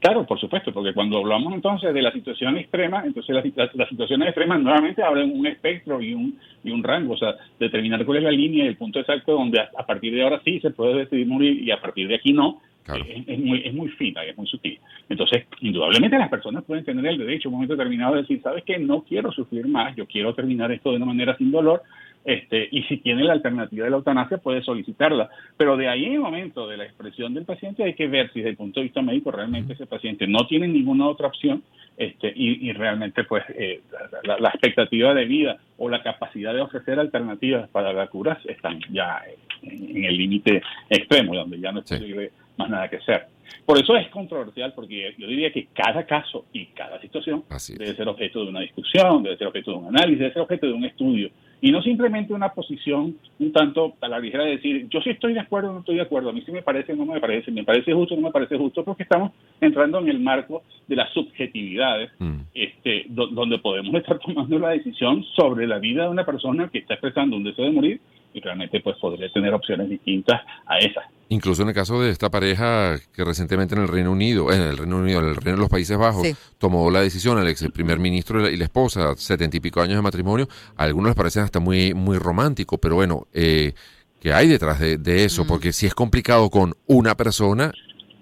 Claro, 0.00 0.24
por 0.24 0.40
supuesto, 0.40 0.72
porque 0.72 0.94
cuando 0.94 1.18
hablamos 1.18 1.52
entonces 1.52 1.92
de 1.92 2.00
la 2.00 2.10
situación 2.10 2.56
extrema, 2.56 3.02
entonces 3.04 3.34
las, 3.34 3.74
las, 3.74 3.88
situaciones 3.90 4.28
extremas 4.28 4.60
nuevamente 4.60 5.02
abren 5.02 5.38
un 5.38 5.46
espectro 5.46 6.00
y 6.00 6.14
un, 6.14 6.38
y 6.64 6.70
un 6.70 6.82
rango, 6.82 7.12
o 7.12 7.18
sea, 7.18 7.34
determinar 7.60 8.06
cuál 8.06 8.18
es 8.18 8.24
la 8.24 8.30
línea 8.30 8.64
y 8.64 8.68
el 8.68 8.78
punto 8.78 8.98
exacto 8.98 9.32
donde 9.32 9.60
a, 9.60 9.86
partir 9.86 10.14
de 10.14 10.22
ahora 10.22 10.40
sí 10.42 10.58
se 10.60 10.70
puede 10.70 11.00
decidir 11.00 11.26
morir 11.26 11.62
y 11.62 11.70
a 11.70 11.82
partir 11.82 12.08
de 12.08 12.14
aquí 12.14 12.32
no, 12.32 12.62
es, 12.94 13.38
muy, 13.38 13.62
es 13.64 13.74
muy 13.74 13.88
fina 13.90 14.24
y 14.24 14.30
es 14.30 14.36
muy 14.36 14.46
sutil. 14.46 14.78
Entonces, 15.08 15.46
indudablemente 15.60 16.18
las 16.18 16.28
personas 16.28 16.64
pueden 16.64 16.84
tener 16.84 17.06
el 17.06 17.18
derecho 17.18 17.48
en 17.48 17.54
un 17.54 17.60
momento 17.60 17.76
determinado 17.76 18.14
de 18.14 18.22
decir, 18.22 18.40
sabes 18.42 18.64
que 18.64 18.78
no 18.78 19.02
quiero 19.02 19.32
sufrir 19.32 19.66
más, 19.66 19.94
yo 19.96 20.06
quiero 20.06 20.34
terminar 20.34 20.70
esto 20.72 20.90
de 20.90 20.96
una 20.96 21.06
manera 21.06 21.36
sin 21.36 21.50
dolor, 21.50 21.82
este, 22.26 22.68
y 22.72 22.82
si 22.84 22.96
tiene 22.96 23.22
la 23.22 23.34
alternativa 23.34 23.84
de 23.84 23.90
la 23.90 23.98
eutanasia 23.98 24.38
puede 24.38 24.60
solicitarla. 24.60 25.30
Pero 25.56 25.76
de 25.76 25.88
ahí 25.88 26.06
en 26.06 26.14
el 26.14 26.20
momento 26.20 26.66
de 26.66 26.76
la 26.76 26.84
expresión 26.84 27.32
del 27.34 27.44
paciente 27.44 27.84
hay 27.84 27.94
que 27.94 28.08
ver 28.08 28.32
si 28.32 28.40
desde 28.40 28.50
el 28.50 28.56
punto 28.56 28.80
de 28.80 28.84
vista 28.84 29.00
médico 29.00 29.30
realmente 29.30 29.74
ese 29.74 29.86
paciente 29.86 30.26
no 30.26 30.44
tiene 30.48 30.66
ninguna 30.66 31.06
otra 31.06 31.28
opción 31.28 31.62
este, 31.96 32.32
y, 32.34 32.72
realmente 32.72 33.24
pues 33.24 33.44
eh, 33.50 33.80
la, 34.24 34.48
expectativa 34.48 35.14
de 35.14 35.24
vida 35.24 35.56
o 35.78 35.88
la 35.88 36.02
capacidad 36.02 36.52
de 36.52 36.60
ofrecer 36.60 36.98
alternativas 36.98 37.70
para 37.70 37.92
la 37.92 38.08
cura 38.08 38.38
están 38.44 38.80
ya 38.90 39.22
en, 39.62 40.04
el 40.04 40.16
límite 40.16 40.62
extremo, 40.88 41.34
donde 41.34 41.58
ya 41.58 41.72
no 41.72 41.80
es 41.80 41.86
posible 41.86 42.32
más 42.56 42.70
nada 42.70 42.88
que 42.88 42.96
hacer. 42.96 43.26
Por 43.64 43.78
eso 43.78 43.96
es 43.96 44.08
controversial, 44.08 44.72
porque 44.74 45.14
yo 45.18 45.26
diría 45.26 45.52
que 45.52 45.68
cada 45.72 46.04
caso 46.06 46.46
y 46.52 46.66
cada 46.66 47.00
situación 47.00 47.44
debe 47.76 47.94
ser 47.94 48.08
objeto 48.08 48.44
de 48.44 48.50
una 48.50 48.60
discusión, 48.60 49.22
debe 49.22 49.36
ser 49.36 49.46
objeto 49.48 49.72
de 49.72 49.76
un 49.78 49.86
análisis, 49.88 50.18
debe 50.18 50.32
ser 50.32 50.42
objeto 50.42 50.66
de 50.66 50.72
un 50.72 50.84
estudio 50.84 51.30
y 51.60 51.70
no 51.70 51.82
simplemente 51.82 52.34
una 52.34 52.50
posición 52.50 53.16
un 53.38 53.52
tanto 53.52 53.94
a 54.00 54.08
la 54.08 54.18
ligera 54.18 54.44
de 54.44 54.52
decir, 54.52 54.88
yo 54.88 55.00
sí 55.00 55.10
estoy 55.10 55.32
de 55.32 55.40
acuerdo 55.40 55.70
o 55.70 55.72
no 55.72 55.78
estoy 55.80 55.96
de 55.96 56.02
acuerdo, 56.02 56.30
a 56.30 56.32
mí 56.32 56.42
sí 56.44 56.52
me 56.52 56.62
parece 56.62 56.92
o 56.92 56.96
no 56.96 57.06
me 57.06 57.20
parece, 57.20 57.50
me 57.50 57.64
parece 57.64 57.92
justo 57.92 58.14
o 58.14 58.16
no 58.16 58.24
me 58.24 58.32
parece 58.32 58.56
justo, 58.56 58.84
porque 58.84 59.04
estamos 59.04 59.32
entrando 59.60 59.98
en 60.00 60.08
el 60.08 60.20
marco 60.20 60.62
de 60.86 60.96
las 60.96 61.10
subjetividades, 61.12 62.10
mm. 62.18 62.40
este, 62.54 63.06
donde 63.08 63.58
podemos 63.58 63.94
estar 63.94 64.18
tomando 64.18 64.58
la 64.58 64.70
decisión 64.70 65.24
sobre 65.34 65.66
la 65.66 65.78
vida 65.78 66.04
de 66.04 66.10
una 66.10 66.26
persona 66.26 66.68
que 66.68 66.78
está 66.78 66.94
expresando 66.94 67.36
un 67.36 67.44
deseo 67.44 67.64
de 67.64 67.72
morir 67.72 68.00
y 68.36 68.40
realmente 68.40 68.80
pues 68.80 68.96
podría 69.00 69.32
tener 69.32 69.54
opciones 69.54 69.88
distintas 69.88 70.42
a 70.66 70.76
esas. 70.78 71.04
Incluso 71.30 71.62
en 71.62 71.68
el 71.68 71.74
caso 71.74 72.02
de 72.02 72.10
esta 72.10 72.30
pareja 72.30 72.96
que 73.14 73.24
recientemente 73.24 73.74
en 73.74 73.80
el 73.80 73.88
Reino 73.88 74.12
Unido, 74.12 74.52
en 74.52 74.60
el 74.60 74.76
Reino 74.76 74.98
Unido, 74.98 75.20
en 75.20 75.28
el 75.30 75.36
Reino 75.36 75.52
de 75.52 75.62
los 75.62 75.70
Países 75.70 75.96
Bajos, 75.96 76.28
tomó 76.58 76.90
la 76.90 77.00
decisión, 77.00 77.38
el 77.38 77.48
ex 77.48 77.66
primer 77.72 77.98
ministro 77.98 78.48
y 78.48 78.56
la 78.58 78.64
esposa, 78.64 79.14
setenta 79.16 79.56
y 79.56 79.60
pico 79.60 79.80
años 79.80 79.96
de 79.96 80.02
matrimonio, 80.02 80.48
a 80.76 80.84
algunos 80.84 81.08
les 81.08 81.16
parece 81.16 81.40
hasta 81.40 81.60
muy, 81.60 81.94
muy 81.94 82.18
romántico, 82.18 82.76
pero 82.78 82.94
bueno, 82.96 83.26
eh, 83.32 83.72
¿qué 84.20 84.34
hay 84.34 84.48
detrás 84.48 84.78
de, 84.80 85.24
eso? 85.24 85.44
Mm. 85.44 85.48
Porque 85.48 85.72
si 85.72 85.86
es 85.86 85.94
complicado 85.94 86.50
con 86.50 86.74
una 86.86 87.16
persona, 87.16 87.72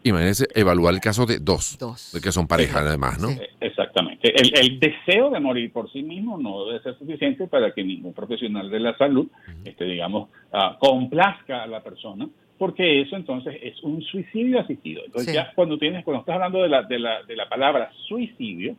imagínense 0.04 0.46
evaluar 0.54 0.94
el 0.94 1.00
caso 1.00 1.26
de 1.26 1.38
dos, 1.38 1.78
de 2.12 2.20
que 2.20 2.30
son 2.30 2.46
pareja 2.46 2.80
además, 2.80 3.20
¿no? 3.20 3.30
Exactamente. 3.60 4.32
El, 4.34 4.78
deseo 4.78 5.30
de 5.30 5.40
morir 5.40 5.72
por 5.72 5.90
sí 5.90 6.02
mismo 6.02 6.38
no 6.38 6.66
debe 6.66 6.82
ser 6.82 6.96
suficiente 6.98 7.46
para 7.46 7.72
que 7.72 7.82
ningún 7.82 8.12
profesional 8.12 8.70
de 8.70 8.80
la 8.80 8.96
salud, 8.96 9.26
este, 9.64 9.84
digamos, 9.84 10.28
uh, 10.52 10.78
complazca 10.78 11.62
a 11.62 11.66
la 11.66 11.82
persona 11.82 12.28
porque 12.58 13.00
eso 13.00 13.16
entonces 13.16 13.56
es 13.62 13.82
un 13.82 14.00
suicidio 14.02 14.60
asistido. 14.60 15.02
Entonces 15.04 15.34
ya 15.34 15.52
cuando 15.54 15.76
tienes, 15.76 16.04
cuando 16.04 16.20
estás 16.20 16.36
hablando 16.36 16.62
de 16.62 16.68
la, 16.68 16.82
de 16.82 16.98
la, 16.98 17.22
de 17.24 17.36
la 17.36 17.48
palabra 17.48 17.90
suicidio, 18.06 18.76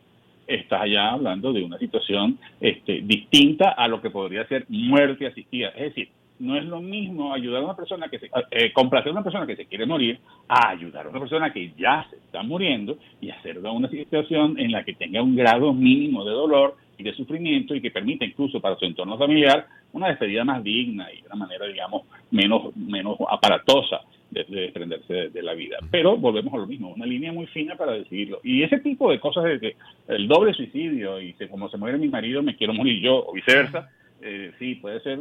estás 0.47 0.89
ya 0.89 1.11
hablando 1.11 1.51
de 1.51 1.63
una 1.63 1.77
situación 1.77 2.39
este, 2.61 3.01
distinta 3.01 3.71
a 3.71 3.87
lo 3.87 4.01
que 4.01 4.09
podría 4.09 4.47
ser 4.47 4.65
muerte 4.69 5.27
asistida. 5.27 5.69
Es 5.69 5.93
decir, 5.93 6.09
no 6.39 6.57
es 6.57 6.65
lo 6.65 6.81
mismo 6.81 7.33
ayudar 7.33 7.61
a 7.61 7.65
una 7.65 7.75
persona 7.75 8.09
que 8.09 8.19
se, 8.19 8.29
eh, 8.51 8.73
complacer 8.73 9.09
a 9.09 9.13
una 9.13 9.23
persona 9.23 9.47
que 9.47 9.55
se 9.55 9.65
quiere 9.65 9.85
morir 9.85 10.19
a 10.47 10.69
ayudar 10.69 11.05
a 11.05 11.09
una 11.09 11.19
persona 11.19 11.53
que 11.53 11.71
ya 11.77 12.05
se 12.09 12.17
está 12.17 12.43
muriendo 12.43 12.97
y 13.21 13.29
hacerlo 13.29 13.73
una 13.73 13.89
situación 13.89 14.59
en 14.59 14.71
la 14.71 14.83
que 14.83 14.93
tenga 14.93 15.21
un 15.21 15.35
grado 15.35 15.73
mínimo 15.73 16.25
de 16.25 16.31
dolor 16.31 16.75
y 16.97 17.03
de 17.03 17.13
sufrimiento 17.13 17.75
y 17.75 17.81
que 17.81 17.91
permita 17.91 18.25
incluso 18.25 18.59
para 18.59 18.75
su 18.77 18.85
entorno 18.85 19.17
familiar 19.17 19.67
una 19.93 20.09
despedida 20.09 20.43
más 20.43 20.63
digna 20.63 21.11
y 21.11 21.21
de 21.21 21.27
una 21.27 21.35
manera, 21.35 21.65
digamos, 21.65 22.03
menos, 22.31 22.75
menos 22.75 23.17
aparatosa 23.29 24.01
de, 24.29 24.43
desprenderse 24.43 25.29
de, 25.29 25.43
la 25.43 25.53
vida. 25.53 25.77
Pero 25.89 26.17
volvemos 26.17 26.53
a 26.53 26.57
lo 26.57 26.67
mismo, 26.67 26.89
una 26.89 27.05
línea 27.05 27.31
muy 27.31 27.47
fina 27.47 27.75
para 27.75 27.93
decidirlo. 27.93 28.39
Y 28.43 28.63
ese 28.63 28.79
tipo 28.79 29.09
de 29.09 29.19
cosas 29.19 29.45
de 29.45 29.59
que 29.59 29.75
el 30.09 30.27
doble 30.27 30.53
suicidio 30.53 31.21
y 31.21 31.33
como 31.49 31.69
se 31.69 31.77
muere 31.77 31.97
mi 31.97 32.09
marido, 32.09 32.43
me 32.43 32.55
quiero 32.57 32.73
morir 32.73 33.01
yo, 33.01 33.25
o 33.25 33.33
viceversa, 33.33 33.89
eh, 34.27 34.51
sí, 34.57 34.75
puede 34.75 35.01
ser 35.01 35.19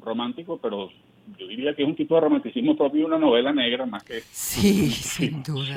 romántico, 0.00 0.58
pero 0.58 0.88
yo 1.38 1.46
diría 1.46 1.74
que 1.76 1.82
es 1.82 1.88
un 1.88 1.94
tipo 1.94 2.14
de 2.14 2.22
romanticismo 2.22 2.74
propio 2.74 3.00
de 3.00 3.06
una 3.06 3.18
novela 3.18 3.52
negra 3.52 3.84
más 3.84 4.02
que... 4.02 4.22
Sí, 4.32 4.90
sin 4.90 5.42
duda. 5.42 5.74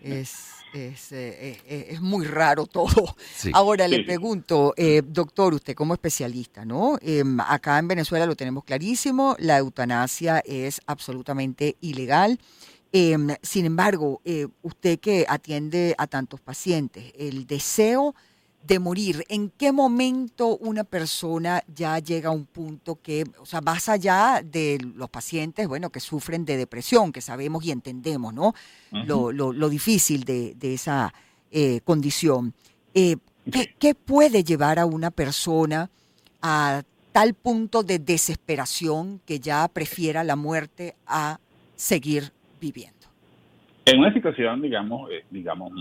Es, 0.00 0.62
es, 0.72 1.10
eh, 1.10 1.58
eh, 1.66 1.86
es, 1.90 2.00
muy 2.00 2.24
raro 2.26 2.66
todo. 2.66 3.16
Ahora 3.52 3.88
le 3.88 4.04
pregunto, 4.04 4.72
doctor, 5.06 5.54
usted 5.54 5.74
como 5.74 5.92
especialista, 5.94 6.64
¿no? 6.64 6.98
Em, 7.02 7.40
acá 7.40 7.76
en 7.80 7.88
Venezuela 7.88 8.26
lo 8.26 8.36
tenemos 8.36 8.62
clarísimo, 8.62 9.34
la 9.40 9.58
eutanasia 9.58 10.40
es 10.46 10.80
absolutamente 10.86 11.76
ilegal. 11.80 12.38
Em, 12.92 13.28
sin 13.42 13.66
embargo, 13.66 14.22
usted 14.62 15.00
que 15.00 15.26
atiende 15.28 15.96
a 15.98 16.06
tantos 16.06 16.40
pacientes, 16.40 17.12
el 17.18 17.48
deseo 17.48 18.14
de 18.62 18.78
morir, 18.78 19.24
¿en 19.28 19.50
qué 19.50 19.72
momento 19.72 20.56
una 20.58 20.84
persona 20.84 21.62
ya 21.74 21.98
llega 21.98 22.28
a 22.28 22.32
un 22.32 22.44
punto 22.44 23.00
que, 23.02 23.24
o 23.38 23.46
sea, 23.46 23.60
más 23.60 23.88
allá 23.88 24.42
de 24.44 24.78
los 24.94 25.08
pacientes, 25.08 25.66
bueno, 25.66 25.90
que 25.90 26.00
sufren 26.00 26.44
de 26.44 26.56
depresión, 26.56 27.10
que 27.12 27.20
sabemos 27.20 27.64
y 27.64 27.70
entendemos, 27.70 28.34
¿no? 28.34 28.54
lo, 28.90 29.32
lo, 29.32 29.68
difícil 29.68 30.24
de, 30.24 30.54
esa 30.60 31.12
eh, 31.50 31.80
condición. 31.84 32.52
Eh, 32.94 33.16
¿qué, 33.78 33.94
puede 33.94 34.44
llevar 34.44 34.78
a 34.78 34.86
una 34.86 35.10
persona 35.10 35.90
a 36.42 36.82
tal 37.12 37.34
punto 37.34 37.82
de 37.82 37.98
desesperación 37.98 39.20
que 39.26 39.40
ya 39.40 39.66
prefiera 39.68 40.22
la 40.22 40.36
muerte 40.36 40.94
a 41.06 41.40
seguir 41.74 42.32
viviendo? 42.60 42.98
En 43.86 43.98
una 43.98 44.12
situación, 44.12 44.60
digamos, 44.60 45.10
eh, 45.10 45.24
digamos, 45.30 45.72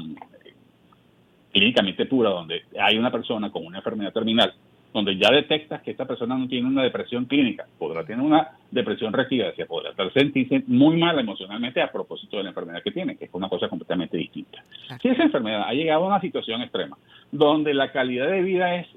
clínicamente 1.51 2.05
pura, 2.05 2.29
donde 2.29 2.63
hay 2.79 2.97
una 2.97 3.11
persona 3.11 3.51
con 3.51 3.65
una 3.65 3.77
enfermedad 3.77 4.13
terminal, 4.13 4.53
donde 4.93 5.17
ya 5.17 5.29
detectas 5.31 5.81
que 5.83 5.91
esta 5.91 6.05
persona 6.05 6.35
no 6.35 6.47
tiene 6.47 6.67
una 6.67 6.83
depresión 6.83 7.25
clínica, 7.25 7.67
podrá 7.77 8.03
tener 8.03 8.25
una 8.25 8.49
depresión 8.71 9.13
residencia, 9.13 9.67
podrá 9.67 9.93
sentirse 10.13 10.63
muy 10.67 10.97
mal 10.97 11.19
emocionalmente 11.19 11.81
a 11.81 11.91
propósito 11.91 12.37
de 12.37 12.43
la 12.43 12.49
enfermedad 12.49 12.81
que 12.81 12.91
tiene, 12.91 13.15
que 13.15 13.25
es 13.25 13.33
una 13.33 13.49
cosa 13.49 13.67
completamente 13.67 14.17
distinta. 14.17 14.63
Si 15.01 15.09
esa 15.09 15.23
enfermedad 15.23 15.63
ha 15.67 15.73
llegado 15.73 16.05
a 16.05 16.07
una 16.07 16.21
situación 16.21 16.61
extrema, 16.61 16.97
donde 17.31 17.73
la 17.73 17.91
calidad 17.91 18.29
de 18.29 18.41
vida 18.41 18.75
es 18.75 18.87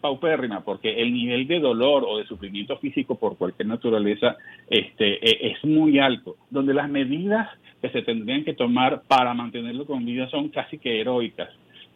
paupérrima, 0.00 0.60
porque 0.60 1.00
el 1.00 1.12
nivel 1.12 1.46
de 1.46 1.60
dolor 1.60 2.04
o 2.06 2.18
de 2.18 2.26
sufrimiento 2.26 2.76
físico 2.76 3.18
por 3.18 3.38
cualquier 3.38 3.68
naturaleza 3.68 4.36
este, 4.68 5.24
e, 5.26 5.52
es 5.52 5.64
muy 5.64 5.98
alto, 5.98 6.36
donde 6.50 6.74
las 6.74 6.90
medidas 6.90 7.48
que 7.80 7.88
se 7.88 8.02
tendrían 8.02 8.44
que 8.44 8.52
tomar 8.52 9.02
para 9.08 9.32
mantenerlo 9.32 9.86
con 9.86 10.04
vida 10.04 10.28
son 10.28 10.50
casi 10.50 10.76
que 10.76 11.00
heroicas, 11.00 11.48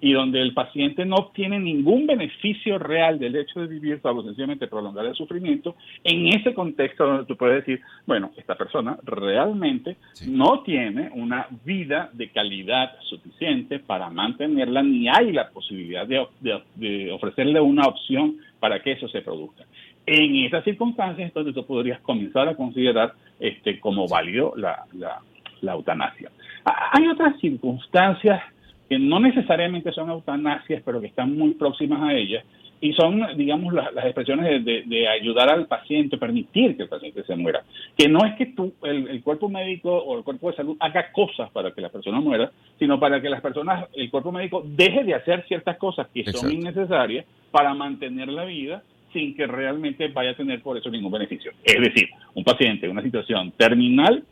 y 0.05 0.13
donde 0.13 0.43
el 0.43 0.53
paciente 0.53 1.07
no 1.07 1.17
obtiene 1.17 1.59
ningún 1.59 2.07
beneficio 2.07 2.79
real 2.79 3.19
del 3.19 3.37
hecho 3.37 3.61
de 3.61 3.69
vivir, 3.69 4.03
salvo 4.03 4.23
sencillamente 4.23 4.67
prolongar 4.67 5.07
el 5.07 5.15
sufrimiento, 5.15 5.77
en 6.05 6.29
ese 6.29 6.53
contexto 6.53 7.07
donde 7.07 7.25
tú 7.25 7.39
puedes 7.39 7.65
decir, 7.65 7.81
bueno, 8.05 8.31
esta 8.37 8.55
persona 8.55 8.99
realmente 9.03 9.97
no 10.27 10.63
tiene 10.63 11.09
una 11.15 11.47
vida 11.65 12.11
de 12.13 12.29
calidad 12.29 12.93
suficiente 13.09 13.79
para 13.79 14.11
mantenerla, 14.11 14.83
ni 14.83 15.09
hay 15.09 15.33
la 15.33 15.49
posibilidad 15.49 16.07
de, 16.07 17.11
ofrecerle 17.11 17.63
una 17.63 17.87
opción 17.87 18.37
para 18.61 18.83
que 18.83 18.93
eso 18.93 19.09
se 19.09 19.23
produzca. 19.23 19.65
En 20.05 20.37
esas 20.45 20.65
circunstancias 20.65 21.29
es 21.29 21.33
donde 21.33 21.55
tú 21.55 21.65
podrías 21.65 22.01
comenzar 22.01 22.47
a 22.47 22.57
considerar 22.57 23.15
este, 23.41 23.81
como 23.81 24.07
válido 24.07 24.53
la, 24.55 24.85
la 25.63 25.73
eutanasia. 25.73 26.31
Hay 26.93 27.07
otras 27.09 27.41
circunstancias 27.41 28.43
que 28.95 28.99
no 29.01 29.19
necesariamente 29.19 29.91
son 29.91 30.09
eutanasias, 30.09 30.81
pero 30.85 31.01
que 31.01 31.09
están 31.09 31.37
muy 31.37 31.55
próximas 31.55 32.01
a 32.01 32.15
ellas, 32.15 32.45
y 32.81 32.93
son, 32.93 33.21
digamos, 33.37 33.75
las, 33.75 33.89
expresiones 34.05 34.65
de, 34.65 35.09
ayudar 35.09 35.51
al 35.51 35.67
paciente, 35.67 36.17
permitir 36.17 36.77
que 36.77 36.85
el 36.85 36.89
paciente 36.89 37.25
se 37.25 37.35
muera. 37.35 37.65
Que 37.99 38.09
no 38.09 38.25
es 38.25 38.37
que 38.37 38.47
tú, 38.47 38.73
el, 38.85 39.21
cuerpo 39.25 39.49
médico 39.49 39.91
o 39.91 40.17
el 40.17 40.23
cuerpo 40.23 40.49
de 40.49 40.57
salud 40.59 40.77
haga 40.79 41.11
cosas 41.11 41.51
para 41.51 41.73
que 41.73 41.81
la 41.81 41.89
persona 41.89 42.21
muera, 42.21 42.53
sino 42.79 43.01
para 43.01 43.21
que 43.21 43.29
las 43.29 43.41
personas, 43.41 43.89
el 43.95 44.13
cuerpo 44.13 44.31
médico 44.31 44.63
deje 44.65 45.03
de 45.03 45.15
hacer 45.15 45.45
ciertas 45.49 45.77
cosas 45.77 46.07
que 46.15 46.31
son 46.31 46.53
innecesarias 46.53 47.27
para 47.51 47.75
mantener 47.75 48.29
la 48.29 48.45
vida 48.45 48.85
sin 49.13 49.35
que 49.35 49.49
realmente 49.49 50.07
vaya 50.07 50.31
a 50.31 50.37
tener 50.37 50.63
por 50.63 50.79
eso 50.79 50.89
ningún 50.89 51.11
beneficio. 51.11 51.51
Es 51.65 51.81
decir, 51.81 52.11
un 52.35 52.45
paciente 52.45 52.87
en 52.87 52.93
una 52.93 53.03
situación 53.03 53.51
terminal 53.57 54.23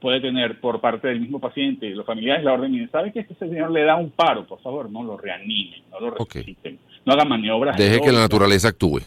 puede 0.00 0.20
tener 0.20 0.60
por 0.60 0.80
parte 0.80 1.08
del 1.08 1.20
mismo 1.20 1.40
paciente 1.40 1.86
y 1.86 1.94
los 1.94 2.06
familiares 2.06 2.44
la 2.44 2.52
orden 2.52 2.74
y 2.74 2.86
¿sabe 2.88 3.12
que 3.12 3.20
este 3.20 3.34
señor 3.34 3.70
le 3.70 3.84
da 3.84 3.96
un 3.96 4.10
paro? 4.10 4.46
Por 4.46 4.60
favor, 4.60 4.90
no 4.90 5.02
lo 5.02 5.16
reanimen, 5.16 5.82
no 5.90 6.00
lo 6.00 6.10
resuciten, 6.10 6.78
no 7.04 7.12
hagan 7.12 7.28
maniobras. 7.28 7.76
Deje 7.76 8.00
que 8.00 8.12
la 8.12 8.20
naturaleza 8.20 8.68
actúe. 8.68 9.00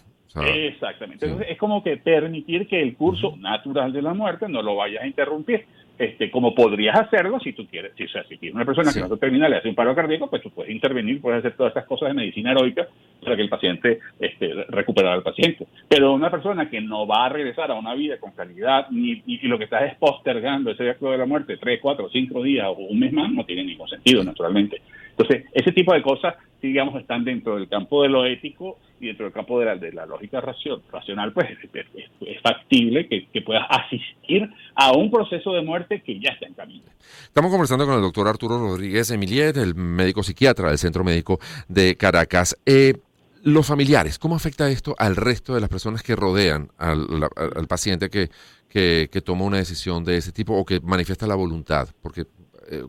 Exactamente. 0.43 1.25
Entonces 1.25 1.49
es 1.51 1.57
como 1.57 1.81
que 1.81 1.97
permitir 1.97 2.67
que 2.67 2.81
el 2.81 2.95
curso 2.95 3.35
natural 3.37 3.93
de 3.93 4.01
la 4.01 4.13
muerte 4.13 4.49
no 4.49 4.61
lo 4.61 4.75
vayas 4.75 5.03
a 5.03 5.07
interrumpir 5.07 5.65
este, 5.97 6.29
como 6.29 6.53
podrías 6.53 6.97
hacerlo 6.97 7.39
si 7.39 7.53
tú 7.53 7.65
quieres. 7.67 7.93
Si, 7.95 8.03
o 8.03 8.09
sea, 8.09 8.23
si 8.25 8.37
tienes 8.37 8.55
una 8.55 8.65
persona 8.65 8.91
que 8.93 8.99
no 8.99 9.17
termina, 9.17 9.47
le 9.47 9.57
hace 9.57 9.69
un 9.69 9.75
paro 9.75 9.95
cardíaco, 9.95 10.29
pues 10.29 10.41
tú 10.41 10.49
puedes 10.49 10.71
intervenir, 10.71 11.21
puedes 11.21 11.39
hacer 11.39 11.55
todas 11.55 11.71
estas 11.71 11.85
cosas 11.85 12.09
de 12.09 12.15
medicina 12.15 12.51
heroica 12.51 12.87
para 13.21 13.35
que 13.35 13.41
el 13.41 13.49
paciente 13.49 13.99
este, 14.19 14.53
recuperara 14.69 15.15
al 15.15 15.23
paciente. 15.23 15.67
Pero 15.87 16.13
una 16.13 16.29
persona 16.29 16.69
que 16.69 16.81
no 16.81 17.07
va 17.07 17.25
a 17.25 17.29
regresar 17.29 17.71
a 17.71 17.75
una 17.75 17.95
vida 17.95 18.17
con 18.19 18.31
calidad, 18.31 18.87
ni, 18.89 19.23
y 19.25 19.47
lo 19.47 19.57
que 19.57 19.65
estás 19.65 19.83
es 19.83 19.95
postergando 19.97 20.71
ese 20.71 20.89
acto 20.89 21.11
de 21.11 21.17
la 21.17 21.25
muerte 21.25 21.57
tres, 21.57 21.79
cuatro, 21.81 22.09
cinco 22.11 22.43
días 22.43 22.67
o 22.67 22.73
un 22.73 22.99
mes 22.99 23.13
más, 23.13 23.31
no 23.31 23.45
tiene 23.45 23.63
ningún 23.63 23.87
sentido, 23.87 24.23
naturalmente. 24.23 24.81
Entonces, 25.17 25.45
ese 25.53 25.71
tipo 25.71 25.93
de 25.93 26.01
cosas, 26.01 26.35
digamos, 26.61 26.99
están 26.99 27.23
dentro 27.23 27.55
del 27.55 27.69
campo 27.69 28.03
de 28.03 28.09
lo 28.09 28.25
ético 28.25 28.79
y 28.99 29.07
dentro 29.07 29.25
del 29.25 29.33
campo 29.33 29.59
de 29.59 29.65
la, 29.65 29.75
de 29.75 29.93
la 29.93 30.05
lógica 30.05 30.41
racional, 30.41 31.31
pues 31.31 31.47
es, 31.51 32.41
factible 32.41 33.07
que, 33.07 33.27
que 33.27 33.41
puedas 33.41 33.65
asistir 33.69 34.49
a 34.75 34.91
un 34.91 35.09
proceso 35.09 35.53
de 35.53 35.61
muerte 35.61 36.01
que 36.01 36.19
ya 36.19 36.31
está 36.31 36.47
en 36.47 36.53
camino. 36.53 36.83
Estamos 37.23 37.49
conversando 37.49 37.85
con 37.85 37.95
el 37.95 38.01
doctor 38.01 38.27
Arturo 38.27 38.57
Rodríguez 38.59 39.09
Emiliet, 39.11 39.55
el 39.57 39.73
médico 39.73 40.21
psiquiatra 40.21 40.69
del 40.69 40.77
Centro 40.77 41.03
Médico 41.03 41.39
de 41.69 41.95
Caracas. 41.95 42.57
Eh, 42.65 42.95
los 43.43 43.67
familiares, 43.67 44.19
¿cómo 44.19 44.35
afecta 44.35 44.69
esto 44.69 44.95
al 44.97 45.15
resto 45.15 45.53
de 45.53 45.61
las 45.61 45.69
personas 45.69 46.01
que 46.01 46.15
rodean 46.15 46.69
al, 46.77 47.67
paciente 47.69 48.09
que, 48.09 48.29
que, 48.67 49.07
que, 49.11 49.21
toma 49.21 49.45
una 49.45 49.57
decisión 49.57 50.03
de 50.03 50.17
ese 50.17 50.31
tipo 50.31 50.55
o 50.55 50.65
que 50.65 50.79
manifiesta 50.81 51.27
la 51.27 51.35
voluntad? 51.35 51.87
Porque 52.01 52.25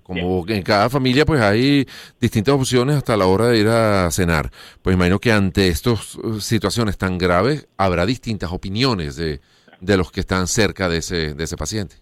como 0.02 0.45
en 0.49 0.62
cada 0.62 0.88
familia 0.88 1.25
pues 1.25 1.40
hay 1.40 1.87
distintas 2.21 2.54
opciones 2.54 2.97
hasta 2.97 3.16
la 3.16 3.26
hora 3.26 3.49
de 3.49 3.59
ir 3.59 3.68
a 3.68 4.11
cenar. 4.11 4.50
Pues 4.83 4.95
imagino 4.97 5.18
que 5.18 5.33
ante 5.33 5.68
estas 5.68 6.16
uh, 6.16 6.40
situaciones 6.40 6.99
tan 6.99 7.18
graves 7.18 7.68
habrá 7.76 8.06
distintas 8.06 8.52
opiniones 8.52 9.16
de, 9.16 9.40
de 9.80 9.97
los 9.97 10.11
que 10.11 10.21
están 10.21 10.47
cerca 10.47 10.88
de 10.88 10.99
ese, 10.99 11.35
de 11.35 11.45
ese 11.45 11.56
paciente. 11.56 11.97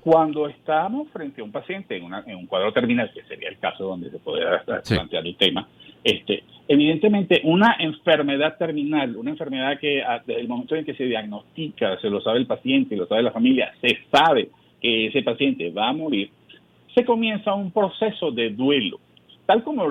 Cuando 0.00 0.48
estamos 0.48 1.08
frente 1.10 1.40
a 1.40 1.44
un 1.44 1.52
paciente 1.52 1.96
en, 1.96 2.04
una, 2.04 2.22
en 2.26 2.36
un 2.36 2.46
cuadro 2.46 2.72
terminal, 2.72 3.10
que 3.14 3.22
sería 3.22 3.48
el 3.48 3.58
caso 3.58 3.84
donde 3.84 4.10
se 4.10 4.18
podría 4.18 4.62
plantear 4.64 5.26
el 5.26 5.36
tema, 5.36 5.66
este, 6.02 6.44
Evidentemente, 6.66 7.42
una 7.44 7.76
enfermedad 7.78 8.56
terminal, 8.56 9.16
una 9.16 9.30
enfermedad 9.30 9.78
que 9.78 10.02
desde 10.26 10.40
el 10.40 10.48
momento 10.48 10.74
en 10.74 10.84
que 10.84 10.94
se 10.94 11.04
diagnostica, 11.04 12.00
se 12.00 12.08
lo 12.08 12.22
sabe 12.22 12.38
el 12.38 12.46
paciente, 12.46 12.96
lo 12.96 13.06
sabe 13.06 13.22
la 13.22 13.32
familia, 13.32 13.74
se 13.82 13.98
sabe 14.10 14.48
que 14.80 15.08
ese 15.08 15.22
paciente 15.22 15.70
va 15.70 15.90
a 15.90 15.92
morir, 15.92 16.30
se 16.94 17.04
comienza 17.04 17.54
un 17.54 17.70
proceso 17.70 18.30
de 18.30 18.50
duelo. 18.50 18.98
Tal 19.46 19.62
como 19.62 19.84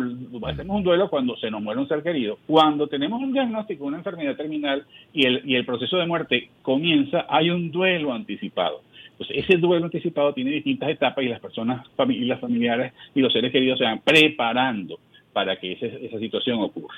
hacemos 0.47 0.77
un 0.77 0.83
duelo 0.83 1.09
cuando 1.09 1.37
se 1.37 1.51
nos 1.51 1.61
muere 1.61 1.79
un 1.79 1.87
ser 1.87 2.01
querido, 2.01 2.39
cuando 2.47 2.87
tenemos 2.87 3.21
un 3.21 3.33
diagnóstico 3.33 3.83
de 3.83 3.89
una 3.89 3.97
enfermedad 3.97 4.35
terminal 4.35 4.83
y 5.13 5.27
el, 5.27 5.41
y 5.45 5.55
el 5.55 5.65
proceso 5.65 5.97
de 5.97 6.07
muerte 6.07 6.49
comienza, 6.63 7.27
hay 7.29 7.51
un 7.51 7.71
duelo 7.71 8.13
anticipado. 8.13 8.81
Pues 9.17 9.29
ese 9.31 9.57
duelo 9.57 9.85
anticipado 9.85 10.33
tiene 10.33 10.51
distintas 10.51 10.89
etapas 10.89 11.23
y 11.23 11.27
las 11.27 11.39
personas, 11.39 11.85
y 12.09 12.25
las 12.25 12.39
familiares 12.39 12.93
y 13.13 13.21
los 13.21 13.31
seres 13.31 13.51
queridos 13.51 13.77
se 13.77 13.85
van 13.85 13.99
preparando 13.99 14.97
para 15.31 15.59
que 15.59 15.73
esa 15.73 16.19
situación 16.19 16.59
ocurra. 16.61 16.95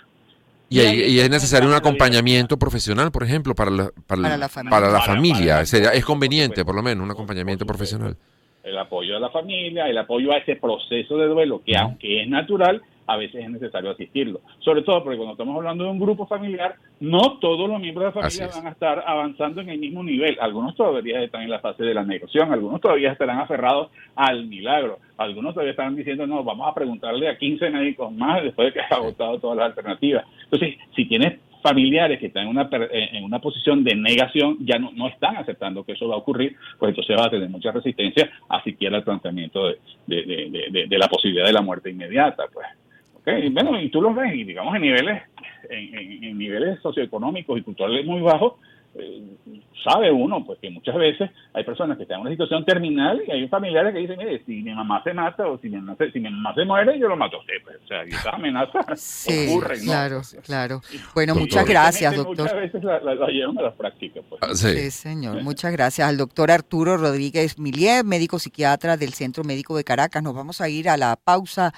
Y, 0.69 1.19
es 1.19 1.29
necesario 1.29 1.69
un 1.69 1.75
acompañamiento 1.75 2.57
profesional, 2.57 3.11
por 3.11 3.23
ejemplo, 3.23 3.53
para 3.53 3.69
la, 3.69 3.91
para, 4.07 4.37
la, 4.37 5.01
familia. 5.01 5.61
es 5.61 6.05
conveniente, 6.05 6.65
por 6.65 6.75
lo 6.75 6.81
menos, 6.81 7.03
un 7.03 7.11
acompañamiento 7.11 7.65
profesional. 7.65 8.17
El 8.65 8.77
apoyo 8.77 9.13
de 9.13 9.19
la 9.19 9.29
familia, 9.29 9.87
el 9.87 9.97
apoyo 9.97 10.33
a 10.33 10.37
ese 10.37 10.57
proceso 10.57 11.17
de 11.17 11.27
duelo, 11.27 11.61
que 11.63 11.77
aunque 11.77 12.21
es 12.21 12.27
natural, 12.27 12.81
a 13.07 13.17
veces 13.17 13.43
es 13.43 13.49
necesario 13.49 13.91
asistirlo. 13.91 14.41
Sobre 14.59 14.81
todo 14.81 15.03
porque 15.03 15.17
cuando 15.17 15.33
estamos 15.33 15.55
hablando 15.55 15.83
de 15.83 15.91
un 15.91 15.99
grupo 15.99 16.25
familiar, 16.25 16.75
no 16.99 17.37
todos 17.39 17.69
los 17.69 17.79
miembros 17.79 18.13
de 18.13 18.19
la 18.19 18.27
familia 18.27 18.49
van 18.55 18.67
a 18.67 18.71
estar 18.71 19.03
avanzando 19.05 19.61
en 19.61 19.69
el 19.69 19.77
mismo 19.77 20.03
nivel. 20.03 20.37
Algunos 20.39 20.75
todavía 20.75 21.21
están 21.21 21.43
en 21.43 21.51
la 21.51 21.59
fase 21.59 21.83
de 21.83 21.93
la 21.93 22.03
negación, 22.03 22.51
algunos 22.51 22.81
todavía 22.81 23.11
estarán 23.11 23.39
aferrados 23.39 23.91
al 24.15 24.47
milagro, 24.47 24.99
algunos 25.17 25.53
todavía 25.53 25.71
están 25.71 25.95
diciendo, 25.95 26.25
no, 26.25 26.43
vamos 26.43 26.67
a 26.67 26.73
preguntarle 26.73 27.29
a 27.29 27.37
15 27.37 27.69
médicos 27.69 28.11
más 28.11 28.43
después 28.43 28.67
de 28.67 28.73
que 28.73 28.79
haya 28.81 28.95
agotado 28.95 29.39
todas 29.39 29.57
las 29.57 29.65
alternativas. 29.67 30.25
Entonces, 30.45 30.75
si 30.95 31.05
tienes 31.05 31.39
familiares 31.65 32.19
que 32.19 32.27
están 32.27 32.43
en 32.43 32.49
una, 32.49 32.69
en 32.71 33.23
una 33.23 33.39
posición 33.39 33.83
de 33.83 33.95
negación 33.95 34.57
ya 34.59 34.77
no, 34.77 34.91
no 34.93 35.07
están 35.07 35.37
aceptando 35.37 35.83
que 35.83 35.93
eso 35.93 36.07
va 36.07 36.15
a 36.15 36.19
ocurrir, 36.19 36.55
pues 36.77 36.89
entonces 36.89 37.17
va 37.17 37.25
a 37.25 37.29
tener 37.31 37.49
mucha 37.49 37.71
resistencia 37.71 38.29
a 38.49 38.61
siquiera 38.63 38.97
el 38.97 39.03
planteamiento 39.03 39.67
de, 39.67 39.77
de, 40.05 40.85
de 40.87 40.97
la 40.97 41.07
posibilidad 41.07 41.47
de 41.47 41.53
la 41.53 41.61
muerte 41.61 41.89
inmediata. 41.89 42.43
pues 42.53 42.67
bueno, 43.51 43.81
y 43.81 43.89
tú 43.89 44.01
lo 44.01 44.13
ves, 44.13 44.35
y 44.35 44.43
digamos 44.43 44.75
en 44.75 44.83
niveles, 44.83 45.23
en, 45.69 46.37
niveles 46.37 46.79
socioeconómicos 46.81 47.57
y 47.57 47.63
culturales 47.63 48.05
muy 48.05 48.21
bajos, 48.21 48.53
eh, 48.97 49.23
sabe 49.83 50.11
uno 50.11 50.43
pues 50.45 50.59
que 50.59 50.69
muchas 50.69 50.95
veces 50.95 51.29
hay 51.53 51.63
personas 51.63 51.97
que 51.97 52.03
están 52.03 52.17
en 52.17 52.21
una 52.21 52.31
situación 52.31 52.65
terminal 52.65 53.21
y 53.27 53.31
hay 53.31 53.47
familiares 53.47 53.93
que 53.93 53.99
dicen, 53.99 54.17
mire, 54.17 54.43
si 54.45 54.63
mi 54.63 54.73
mamá 54.73 55.03
se 55.03 55.13
mata 55.13 55.47
o 55.47 55.57
si 55.59 55.69
mi 55.69 55.77
mamá 55.77 55.95
se, 55.97 56.11
si 56.11 56.19
mi 56.19 56.29
mamá 56.29 56.53
se 56.55 56.65
muere, 56.65 56.97
yo 56.97 57.07
lo 57.07 57.15
mato 57.15 57.37
a 57.37 57.39
usted. 57.39 57.53
Pues, 57.63 57.77
o 57.83 57.87
sea, 57.87 58.05
y 58.05 58.09
esas 58.09 58.33
amenazas 58.33 58.85
sí, 58.99 59.47
ocurren. 59.49 59.81
Claro, 59.81 60.21
claro. 60.43 60.81
Bueno, 61.13 61.35
muchas 61.35 61.65
gracias, 61.65 62.15
doctor. 62.15 62.45
Muchas 62.45 62.61
veces 62.61 62.83
la, 62.83 62.99
la, 62.99 63.27
llevan 63.27 63.57
a 63.59 63.63
la 63.63 63.73
práctica. 63.73 64.21
Pues. 64.27 64.41
Ah, 64.41 64.55
sí. 64.55 64.91
señor. 64.91 65.43
Muchas 65.43 65.71
gracias 65.71 66.07
al 66.07 66.17
doctor 66.17 66.51
Arturo 66.51 66.97
Rodríguez 66.97 67.59
Milier, 67.59 68.03
médico 68.03 68.39
psiquiatra 68.39 68.97
del 68.97 69.13
Centro 69.13 69.43
Médico 69.43 69.77
de 69.77 69.83
Caracas. 69.83 70.23
Nos 70.23 70.33
vamos 70.33 70.61
a 70.61 70.69
ir 70.69 70.89
a 70.89 70.97
la 70.97 71.15
pausa 71.15 71.73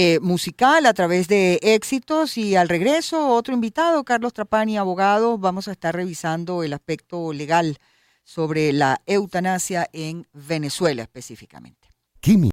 eh, 0.00 0.20
musical 0.20 0.86
a 0.86 0.94
través 0.94 1.26
de 1.26 1.58
éxitos 1.60 2.38
y 2.38 2.54
al 2.54 2.68
regreso 2.68 3.30
otro 3.30 3.52
invitado, 3.52 4.04
Carlos 4.04 4.32
Trapani, 4.32 4.78
abogado, 4.78 5.38
vamos 5.38 5.66
a 5.66 5.72
estar 5.72 5.92
revisando 5.92 6.62
el 6.62 6.72
aspecto 6.72 7.32
legal 7.32 7.78
sobre 8.22 8.72
la 8.72 9.02
eutanasia 9.06 9.88
en 9.92 10.24
Venezuela 10.32 11.02
específicamente. 11.02 11.88
Kimi. 12.20 12.50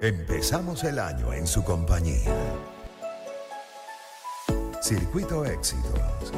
Empezamos 0.00 0.84
el 0.84 1.00
año 1.00 1.32
en 1.32 1.48
su 1.48 1.64
compañía. 1.64 2.32
Circuito 4.80 5.44
Éxitos. 5.44 6.30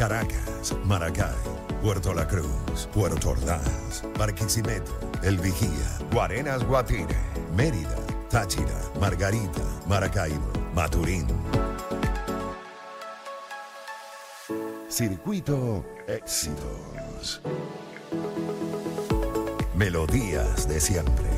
Caracas, 0.00 0.74
Maracay, 0.86 1.36
Puerto 1.82 2.14
La 2.14 2.26
Cruz, 2.26 2.88
Puerto 2.90 3.32
Ordaz, 3.32 4.02
Barquisimeto, 4.18 4.98
El 5.22 5.36
Vigía, 5.36 5.98
Guarenas 6.10 6.64
Guatire, 6.64 7.18
Mérida, 7.54 7.96
Táchira, 8.30 8.80
Margarita, 8.98 9.60
Maracaibo, 9.86 10.50
Maturín. 10.74 11.26
Circuito 14.88 15.84
Éxitos. 16.08 17.42
Melodías 19.74 20.66
de 20.66 20.80
siempre. 20.80 21.28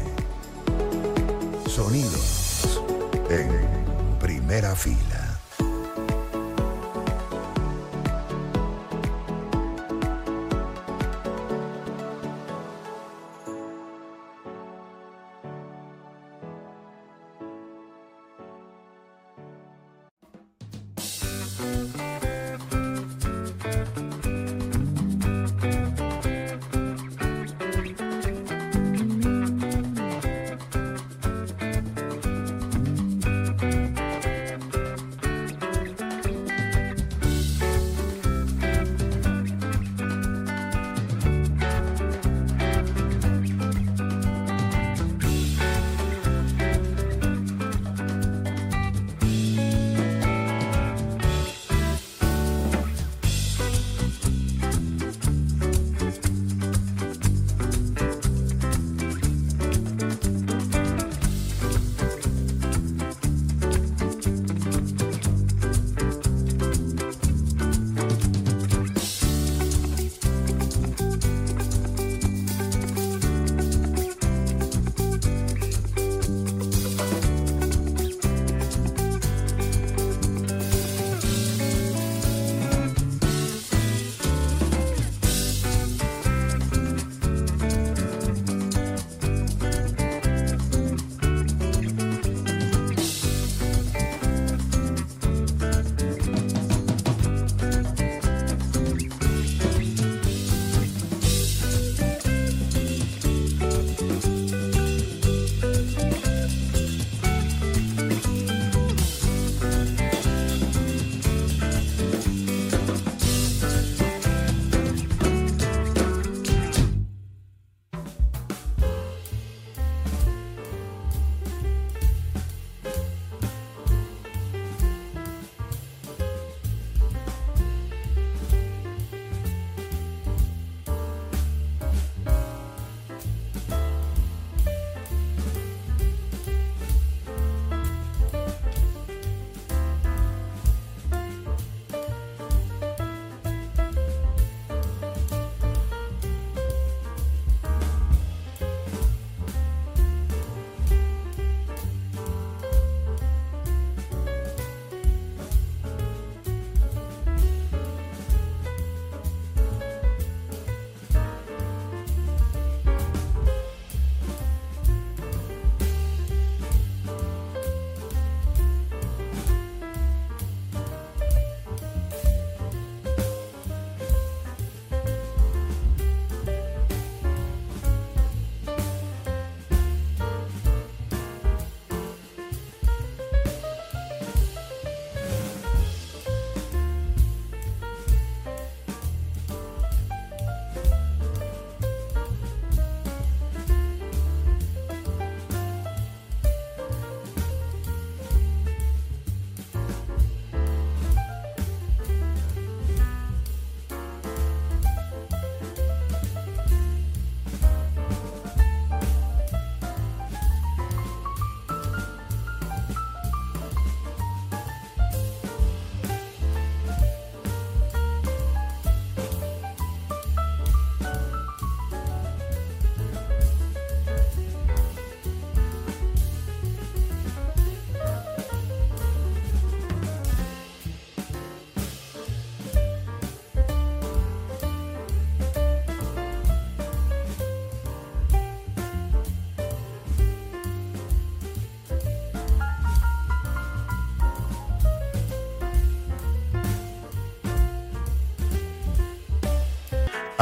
Sonidos 1.67 2.81
en 3.29 3.51
primera 4.21 4.77
fila. 4.77 5.22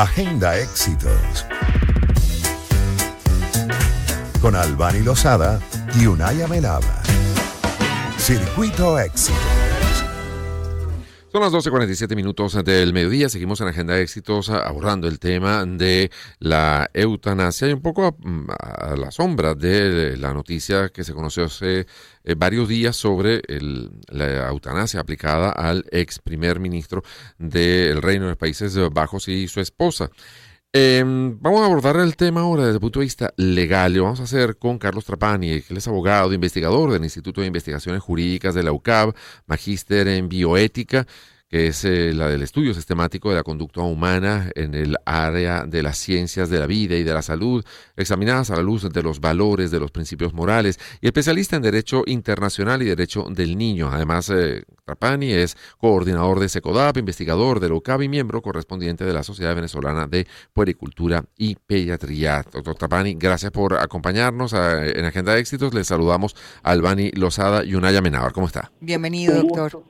Agenda 0.01 0.57
Éxitos. 0.57 1.45
Con 4.41 4.57
Albani 4.57 5.01
Lozada 5.01 5.61
y 5.95 6.07
Unaya 6.07 6.49
Menaba. 6.49 7.03
Circuito 8.17 8.99
Éxitos. 8.99 9.60
Son 11.33 11.43
las 11.43 11.53
12.47 11.53 12.17
minutos 12.17 12.59
del 12.65 12.93
mediodía. 12.93 13.29
Seguimos 13.29 13.61
en 13.61 13.69
Agenda 13.69 13.95
de 13.95 14.03
Éxitos 14.03 14.51
abordando 14.51 15.07
el 15.07 15.21
tema 15.21 15.65
de 15.65 16.11
la 16.41 16.91
eutanasia 16.93 17.69
y 17.69 17.73
un 17.73 17.83
poco 17.83 18.17
a, 18.59 18.97
la 18.97 19.13
sombra 19.13 19.55
de 19.55 20.17
la 20.17 20.35
noticia 20.35 20.89
que 20.89 21.05
se 21.05 21.15
conoció 21.15 21.45
hace 21.45 21.87
eh, 22.25 22.35
varios 22.37 22.69
días 22.69 22.97
sobre 22.97 23.43
la 24.09 24.49
eutanasia 24.49 24.99
aplicada 24.99 25.51
al 25.53 25.85
ex 25.93 26.19
primer 26.19 26.59
ministro 26.59 27.05
del 27.39 28.03
Reino 28.03 28.25
de 28.25 28.31
los 28.31 28.37
Países 28.37 28.77
Bajos 28.91 29.29
y 29.29 29.47
su 29.47 29.61
esposa. 29.61 30.11
Em, 30.73 31.37
vamos 31.41 31.63
a 31.63 31.65
abordar 31.65 31.97
el 31.97 32.15
tema 32.17 32.43
ahora 32.43 32.63
desde 32.63 32.77
el 32.77 32.81
punto 32.81 33.01
de 33.01 33.07
vista 33.07 33.35
legal. 33.37 33.93
Lo 33.93 34.05
vamos 34.05 34.21
a 34.21 34.23
hacer 34.23 34.57
con 34.57 34.79
Carlos 34.79 35.05
Trapani, 35.05 35.63
que 35.63 35.75
es 35.75 35.89
abogado, 35.89 36.33
investigador 36.33 36.93
del 36.93 37.03
Instituto 37.03 37.41
de 37.41 37.49
Investigaciones 37.49 38.01
Jurídicas 38.03 38.55
de 38.55 38.63
la 38.63 38.71
UCAB, 38.71 39.13
magíster 39.47 40.07
en 40.07 40.29
bioética 40.29 41.09
que 41.51 41.67
es 41.67 41.85
eh, 41.85 42.15
la 42.15 42.29
del 42.29 42.43
estudio 42.43 42.73
sistemático 42.75 43.29
de 43.29 43.35
la 43.35 43.43
conducta 43.43 43.81
humana 43.81 44.51
en 44.55 44.75
el 44.75 44.97
área 45.05 45.65
de 45.67 45.83
las 45.83 45.99
ciencias 45.99 46.49
de 46.49 46.61
la 46.61 46.67
vida 46.67 46.95
y 46.95 47.03
de 47.03 47.13
la 47.13 47.23
salud, 47.23 47.65
examinadas 47.97 48.51
a 48.51 48.57
la 48.57 48.63
luz 48.63 48.89
de 48.89 49.03
los 49.03 49.21
valores, 49.21 49.73
de 49.73 49.81
los 49.81 49.91
principios 49.91 50.33
morales, 50.33 50.79
y 51.01 51.09
especialista 51.09 51.57
en 51.57 51.63
Derecho 51.63 52.05
Internacional 52.07 52.83
y 52.83 52.87
Derecho 52.87 53.27
del 53.29 53.59
Niño. 53.59 53.91
Además, 53.91 54.31
eh, 54.31 54.63
Trapani 54.85 55.33
es 55.33 55.57
coordinador 55.79 56.39
de 56.39 56.49
SECODAP, 56.49 56.99
investigador 56.99 57.59
de 57.59 57.69
la 57.69 57.81
y 58.05 58.09
miembro 58.09 58.43
correspondiente 58.43 59.05
de 59.05 59.13
la 59.13 59.25
Sociedad 59.25 59.55
Venezolana 59.55 60.07
de 60.07 60.29
Puericultura 60.53 61.25
y 61.37 61.57
Pediatría. 61.57 62.45
Doctor 62.53 62.77
Trapani, 62.77 63.15
gracias 63.15 63.51
por 63.51 63.75
acompañarnos 63.75 64.53
en 64.53 65.05
Agenda 65.05 65.35
de 65.35 65.41
Éxitos. 65.41 65.75
Les 65.75 65.89
saludamos 65.89 66.37
a 66.63 66.71
Albani 66.71 67.11
Lozada 67.13 67.65
y 67.65 67.75
Unaya 67.75 68.01
Menábar. 68.01 68.33
¿Cómo 68.33 68.47
está? 68.47 68.71
Bienvenido, 68.81 69.43
doctor. 69.43 69.83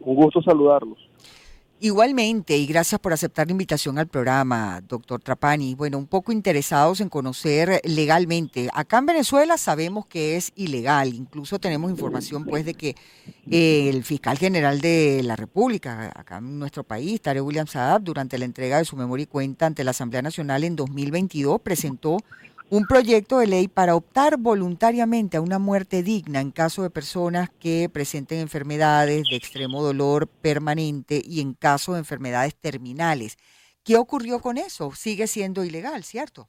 Un 0.00 0.14
gusto 0.16 0.42
saludarlos. 0.42 0.98
Igualmente, 1.80 2.56
y 2.56 2.66
gracias 2.66 3.00
por 3.00 3.12
aceptar 3.12 3.46
la 3.46 3.52
invitación 3.52 4.00
al 4.00 4.08
programa, 4.08 4.80
doctor 4.88 5.20
Trapani. 5.20 5.76
Bueno, 5.76 5.96
un 5.96 6.08
poco 6.08 6.32
interesados 6.32 7.00
en 7.00 7.08
conocer 7.08 7.80
legalmente. 7.84 8.68
Acá 8.74 8.98
en 8.98 9.06
Venezuela 9.06 9.56
sabemos 9.56 10.04
que 10.06 10.34
es 10.34 10.50
ilegal, 10.56 11.14
incluso 11.14 11.60
tenemos 11.60 11.88
información 11.92 12.44
pues 12.44 12.64
de 12.64 12.74
que 12.74 12.96
eh, 13.48 13.90
el 13.90 14.02
fiscal 14.02 14.38
general 14.38 14.80
de 14.80 15.22
la 15.22 15.36
República, 15.36 16.12
acá 16.16 16.38
en 16.38 16.58
nuestro 16.58 16.82
país, 16.82 17.20
Tarek 17.20 17.44
William 17.44 17.68
Saab, 17.68 18.02
durante 18.02 18.38
la 18.38 18.46
entrega 18.46 18.78
de 18.78 18.84
su 18.84 18.96
memoria 18.96 19.22
y 19.22 19.26
cuenta 19.26 19.66
ante 19.66 19.84
la 19.84 19.92
Asamblea 19.92 20.22
Nacional 20.22 20.64
en 20.64 20.74
2022, 20.74 21.60
presentó 21.60 22.16
un 22.70 22.84
proyecto 22.84 23.38
de 23.38 23.46
ley 23.46 23.68
para 23.68 23.96
optar 23.96 24.38
voluntariamente 24.38 25.38
a 25.38 25.40
una 25.40 25.58
muerte 25.58 26.02
digna 26.02 26.40
en 26.40 26.50
caso 26.50 26.82
de 26.82 26.90
personas 26.90 27.48
que 27.48 27.88
presenten 27.90 28.40
enfermedades 28.40 29.24
de 29.30 29.36
extremo 29.36 29.82
dolor 29.82 30.28
permanente 30.42 31.20
y 31.24 31.40
en 31.40 31.54
caso 31.54 31.94
de 31.94 32.00
enfermedades 32.00 32.54
terminales. 32.56 33.38
¿Qué 33.84 33.96
ocurrió 33.96 34.40
con 34.40 34.58
eso? 34.58 34.90
Sigue 34.92 35.26
siendo 35.26 35.64
ilegal, 35.64 36.02
¿cierto? 36.02 36.48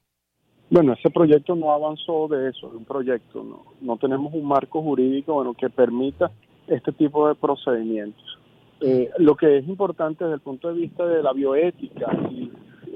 Bueno, 0.68 0.92
ese 0.92 1.10
proyecto 1.10 1.56
no 1.56 1.72
avanzó 1.72 2.28
de 2.28 2.50
eso, 2.50 2.68
de 2.68 2.76
un 2.76 2.84
proyecto. 2.84 3.42
No, 3.42 3.64
no 3.80 3.96
tenemos 3.96 4.32
un 4.34 4.44
marco 4.44 4.82
jurídico 4.82 5.34
bueno, 5.34 5.54
que 5.54 5.70
permita 5.70 6.30
este 6.66 6.92
tipo 6.92 7.28
de 7.28 7.34
procedimientos. 7.34 8.38
Eh, 8.82 9.10
lo 9.18 9.36
que 9.36 9.58
es 9.58 9.68
importante 9.68 10.24
desde 10.24 10.36
el 10.36 10.40
punto 10.40 10.68
de 10.68 10.74
vista 10.74 11.06
de 11.06 11.22
la 11.22 11.32
bioética 11.32 12.06
y 12.30 12.50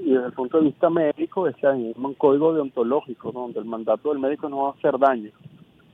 y 0.05 0.13
desde 0.13 0.27
el 0.27 0.33
punto 0.33 0.59
de 0.59 0.65
vista 0.65 0.87
médico 0.87 1.47
está 1.47 1.75
en 1.75 1.93
un 1.97 2.13
código 2.13 2.53
deontológico 2.53 3.31
donde 3.31 3.59
el 3.59 3.65
mandato 3.65 4.09
del 4.09 4.19
médico 4.19 4.47
no 4.47 4.63
va 4.63 4.69
a 4.69 4.73
hacer 4.73 4.99
daño. 4.99 5.31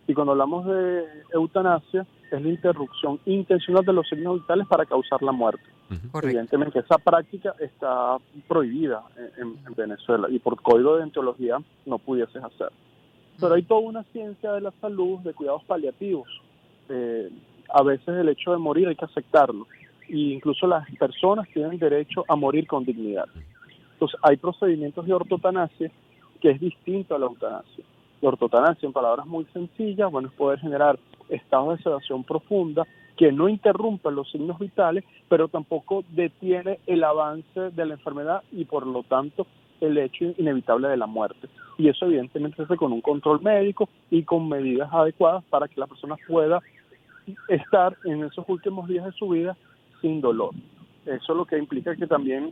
Y 0.06 0.14
cuando 0.14 0.34
hablamos 0.34 0.66
de 0.66 1.06
eutanasia, 1.34 2.06
es 2.30 2.42
la 2.42 2.50
interrupción 2.50 3.22
intencional 3.26 3.86
de 3.86 3.94
los 3.94 4.10
signos 4.10 4.42
vitales 4.42 4.68
para 4.68 4.86
causar 4.86 5.22
la 5.22 5.32
muerte. 5.32 5.64
Evidentemente, 6.22 6.80
esa 6.80 6.98
práctica 6.98 7.56
está 7.60 8.18
prohibida 8.50 9.02
en, 9.38 9.56
Venezuela 9.76 10.28
y 10.30 10.40
por 10.40 10.62
código 10.62 10.94
de 10.94 11.00
deontología 11.00 11.60
no 11.86 11.98
pudieses 11.98 12.44
hacer. 12.44 12.70
Pero 13.40 13.54
hay 13.54 13.64
toda 13.64 13.80
una 13.80 14.04
ciencia 14.12 14.52
de 14.52 14.60
la 14.60 14.72
salud, 14.82 15.20
de 15.20 15.34
cuidados 15.34 15.64
paliativos. 15.64 16.28
Eh, 16.90 17.30
a 17.70 17.82
veces 17.84 18.10
el 18.10 18.28
hecho 18.28 18.52
de 18.52 18.58
morir 18.58 18.90
hay 18.90 18.96
que 18.96 19.06
aceptarlo. 19.06 19.68
E 20.10 20.18
incluso 20.18 20.68
las 20.68 20.86
personas 20.96 21.48
tienen 21.54 21.80
derecho 21.80 22.26
a 22.28 22.36
morir 22.36 22.68
con 22.68 22.84
dignidad. 22.84 23.28
Entonces, 24.02 24.20
hay 24.24 24.38
procedimientos 24.38 25.06
de 25.06 25.14
ortotanasia 25.14 25.92
que 26.42 26.50
es 26.50 26.60
distinto 26.60 27.14
a 27.14 27.20
la 27.20 27.28
eutanasia. 27.28 27.84
La 28.20 28.30
ortotanasia, 28.30 28.88
en 28.88 28.94
palabras 28.94 29.28
muy 29.28 29.46
sencillas, 29.54 30.12
bueno, 30.12 30.30
es 30.30 30.34
poder 30.34 30.58
generar 30.58 30.98
estados 31.30 31.78
de 31.78 31.84
sedación 31.84 32.24
profunda 32.24 32.88
que 33.16 33.32
no 33.32 33.48
interrumpen 33.48 34.16
los 34.16 34.32
signos 34.32 34.58
vitales, 34.58 35.04
pero 35.30 35.50
tampoco 35.50 36.04
detiene 36.10 36.80
el 36.88 37.04
avance 37.04 37.70
de 37.70 37.86
la 37.86 37.94
enfermedad 37.94 38.42
y 38.52 38.66
por 38.66 38.88
lo 38.88 39.04
tanto 39.04 39.46
el 39.82 39.96
hecho 40.00 40.34
inevitable 40.36 40.88
de 40.88 40.98
la 40.98 41.06
muerte. 41.06 41.48
Y 41.78 41.88
eso 41.88 42.08
evidentemente 42.08 42.58
se 42.58 42.64
hace 42.64 42.78
con 42.78 42.92
un 42.94 43.02
control 43.02 43.44
médico 43.44 43.88
y 44.10 44.24
con 44.24 44.50
medidas 44.50 44.92
adecuadas 44.92 45.44
para 45.44 45.68
que 45.68 45.80
la 45.80 45.86
persona 45.86 46.16
pueda 46.28 46.60
estar 47.50 47.96
en 48.06 48.24
esos 48.24 48.46
últimos 48.50 48.88
días 48.88 49.06
de 49.06 49.12
su 49.12 49.30
vida 49.30 49.56
sin 50.02 50.22
dolor. 50.22 50.56
Eso 51.06 51.36
lo 51.36 51.46
que 51.46 51.60
implica 51.60 51.96
que 51.96 52.08
también 52.08 52.52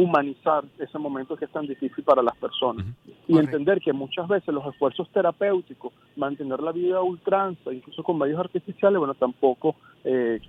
humanizar 0.00 0.64
ese 0.78 0.98
momento 0.98 1.36
que 1.36 1.44
es 1.44 1.52
tan 1.52 1.66
difícil 1.66 2.02
para 2.04 2.22
las 2.22 2.36
personas 2.36 2.86
y 3.28 3.38
entender 3.38 3.80
que 3.80 3.92
muchas 3.92 4.26
veces 4.28 4.52
los 4.52 4.66
esfuerzos 4.66 5.08
terapéuticos, 5.12 5.92
mantener 6.16 6.60
la 6.60 6.72
vida 6.72 6.96
a 6.98 7.02
ultranza, 7.02 7.72
incluso 7.72 8.02
con 8.02 8.18
medios 8.18 8.40
artificiales, 8.40 8.98
bueno, 8.98 9.14
tampoco 9.14 9.76
eh, 10.04 10.40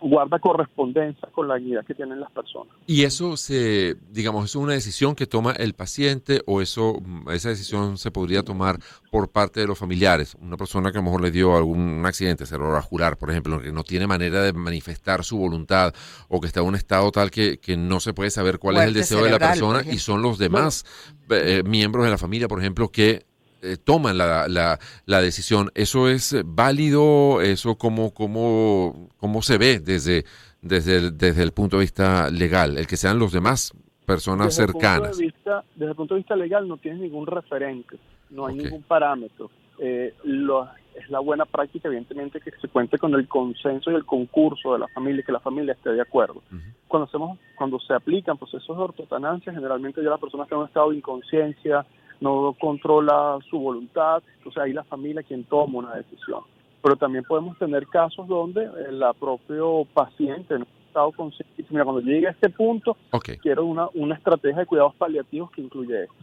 guarda 0.00 0.38
correspondencia 0.38 1.28
con 1.32 1.46
la 1.46 1.58
guía 1.58 1.82
que 1.86 1.94
tienen 1.94 2.20
las 2.20 2.30
personas. 2.30 2.74
¿Y 2.86 3.04
eso 3.04 3.36
se, 3.36 3.96
digamos, 4.10 4.46
es 4.46 4.56
una 4.56 4.72
decisión 4.72 5.14
que 5.14 5.26
toma 5.26 5.52
el 5.52 5.74
paciente 5.74 6.42
o 6.46 6.60
eso, 6.60 7.00
esa 7.30 7.50
decisión 7.50 7.98
se 7.98 8.10
podría 8.10 8.42
tomar 8.42 8.78
por 9.10 9.30
parte 9.30 9.60
de 9.60 9.66
los 9.66 9.78
familiares? 9.78 10.36
Una 10.40 10.56
persona 10.56 10.90
que 10.90 10.98
a 10.98 11.00
lo 11.00 11.04
mejor 11.04 11.22
le 11.22 11.30
dio 11.30 11.56
algún 11.56 12.04
accidente 12.06 12.46
cerebrovascular, 12.46 13.18
por 13.18 13.30
ejemplo, 13.30 13.60
que 13.60 13.72
no 13.72 13.84
tiene 13.84 14.06
manera 14.06 14.42
de 14.42 14.52
manifestar 14.52 15.24
su 15.24 15.36
voluntad 15.36 15.92
o 16.28 16.40
que 16.40 16.46
está 16.46 16.60
en 16.60 16.66
un 16.66 16.74
estado 16.74 17.10
tal 17.12 17.30
que, 17.30 17.58
que 17.58 17.76
no 17.76 18.00
se 18.00 18.14
puede 18.14 18.30
saber 18.30 18.58
cuál 18.58 18.69
es 18.78 18.86
el 18.86 18.94
deseo 18.94 19.24
de 19.24 19.30
la 19.30 19.38
persona 19.38 19.82
y 19.90 19.98
son 19.98 20.22
los 20.22 20.38
demás 20.38 20.84
eh, 21.30 21.62
miembros 21.64 22.04
de 22.04 22.10
la 22.10 22.18
familia, 22.18 22.48
por 22.48 22.60
ejemplo, 22.60 22.88
que 22.88 23.24
eh, 23.62 23.76
toman 23.76 24.16
la, 24.16 24.48
la, 24.48 24.78
la, 25.04 25.20
decisión. 25.20 25.70
¿Eso 25.74 26.08
es 26.08 26.36
válido? 26.44 27.42
¿Eso 27.42 27.76
cómo, 27.76 28.14
cómo, 28.14 29.10
cómo 29.18 29.42
se 29.42 29.58
ve 29.58 29.80
desde, 29.80 30.24
desde, 30.62 30.96
el, 30.96 31.18
desde 31.18 31.42
el 31.42 31.52
punto 31.52 31.76
de 31.76 31.82
vista 31.82 32.30
legal? 32.30 32.78
El 32.78 32.86
que 32.86 32.96
sean 32.96 33.18
los 33.18 33.32
demás 33.32 33.72
personas 34.06 34.54
cercanas. 34.54 35.18
vista, 35.18 35.62
desde 35.74 35.90
el 35.90 35.96
punto 35.96 36.14
de 36.14 36.20
vista 36.20 36.36
legal 36.36 36.66
no 36.66 36.78
tienes 36.78 37.00
ningún 37.00 37.26
referente, 37.26 37.98
no 38.30 38.46
hay 38.46 38.56
ningún 38.56 38.82
parámetro. 38.82 39.50
Eh, 39.78 40.14
lo, 40.24 40.68
es 40.94 41.08
la 41.10 41.20
buena 41.20 41.44
práctica, 41.44 41.88
evidentemente, 41.88 42.40
que 42.40 42.50
se 42.52 42.68
cuente 42.68 42.98
con 42.98 43.14
el 43.14 43.28
consenso 43.28 43.90
y 43.90 43.94
el 43.94 44.04
concurso 44.04 44.72
de 44.72 44.80
la 44.80 44.88
familia, 44.88 45.22
que 45.24 45.32
la 45.32 45.40
familia 45.40 45.72
esté 45.72 45.90
de 45.90 46.02
acuerdo. 46.02 46.42
Cuando 46.88 47.06
hacemos, 47.06 47.38
cuando 47.56 47.78
se 47.80 47.94
aplican 47.94 48.38
procesos 48.38 48.76
de 48.76 48.82
ortotanancia, 48.82 49.52
generalmente 49.52 50.02
ya 50.02 50.10
la 50.10 50.18
persona 50.18 50.44
está 50.44 50.54
en 50.54 50.62
un 50.62 50.66
estado 50.68 50.90
de 50.90 50.96
inconsciencia, 50.96 51.86
no 52.20 52.54
controla 52.60 53.38
su 53.48 53.58
voluntad, 53.58 54.22
entonces 54.38 54.62
ahí 54.62 54.72
la 54.72 54.84
familia 54.84 55.22
quien 55.22 55.44
toma 55.44 55.78
una 55.78 55.94
decisión. 55.94 56.42
Pero 56.82 56.96
también 56.96 57.24
podemos 57.24 57.58
tener 57.58 57.86
casos 57.86 58.26
donde 58.26 58.64
el 58.64 59.02
propio 59.18 59.86
paciente 59.92 60.58
no 60.58 60.64
ha 60.64 60.86
estado 60.86 61.12
consciente, 61.12 61.64
mira, 61.70 61.84
cuando 61.84 62.02
llegue 62.02 62.28
a 62.28 62.30
este 62.30 62.50
punto, 62.50 62.96
quiero 63.40 63.64
una, 63.64 63.88
una 63.94 64.14
estrategia 64.16 64.60
de 64.60 64.66
cuidados 64.66 64.94
paliativos 64.96 65.50
que 65.50 65.62
incluye 65.62 66.04
esto. 66.04 66.14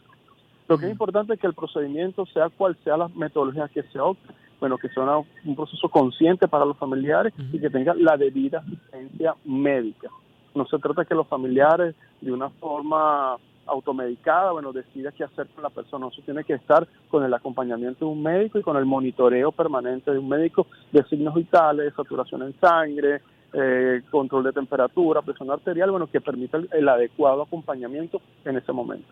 Lo 0.67 0.77
que 0.77 0.85
es 0.85 0.91
importante 0.91 1.33
es 1.33 1.39
que 1.39 1.47
el 1.47 1.53
procedimiento, 1.53 2.25
sea 2.25 2.49
cual 2.49 2.77
sea 2.83 2.97
la 2.97 3.07
metodología 3.09 3.69
que 3.69 3.83
se 3.83 3.99
opte, 3.99 4.33
bueno, 4.59 4.77
que 4.77 4.89
sea 4.89 5.03
un 5.45 5.55
proceso 5.55 5.89
consciente 5.89 6.47
para 6.47 6.65
los 6.65 6.77
familiares 6.77 7.33
y 7.51 7.59
que 7.59 7.69
tenga 7.69 7.93
la 7.93 8.17
debida 8.17 8.59
asistencia 8.59 9.35
médica. 9.45 10.09
No 10.55 10.65
se 10.65 10.79
trata 10.79 11.01
de 11.01 11.07
que 11.07 11.15
los 11.15 11.27
familiares 11.27 11.95
de 12.21 12.31
una 12.31 12.49
forma 12.49 13.37
automedicada, 13.67 14.51
bueno, 14.51 14.71
decida 14.71 15.11
qué 15.11 15.23
hacer 15.23 15.47
con 15.47 15.63
la 15.63 15.69
persona. 15.69 16.07
Eso 16.07 16.21
tiene 16.23 16.43
que 16.43 16.53
estar 16.53 16.87
con 17.09 17.23
el 17.23 17.33
acompañamiento 17.33 18.05
de 18.05 18.11
un 18.11 18.23
médico 18.23 18.59
y 18.59 18.63
con 18.63 18.77
el 18.77 18.85
monitoreo 18.85 19.51
permanente 19.51 20.11
de 20.11 20.19
un 20.19 20.29
médico 20.29 20.67
de 20.91 21.03
signos 21.03 21.35
vitales, 21.35 21.93
saturación 21.95 22.43
en 22.43 22.59
sangre, 22.59 23.21
eh, 23.53 24.01
control 24.09 24.45
de 24.45 24.53
temperatura, 24.53 25.21
presión 25.21 25.51
arterial, 25.51 25.91
bueno, 25.91 26.07
que 26.07 26.21
permita 26.21 26.57
el, 26.71 26.89
adecuado 26.89 27.43
acompañamiento 27.43 28.21
en 28.45 28.57
ese 28.57 28.71
momento. 28.71 29.07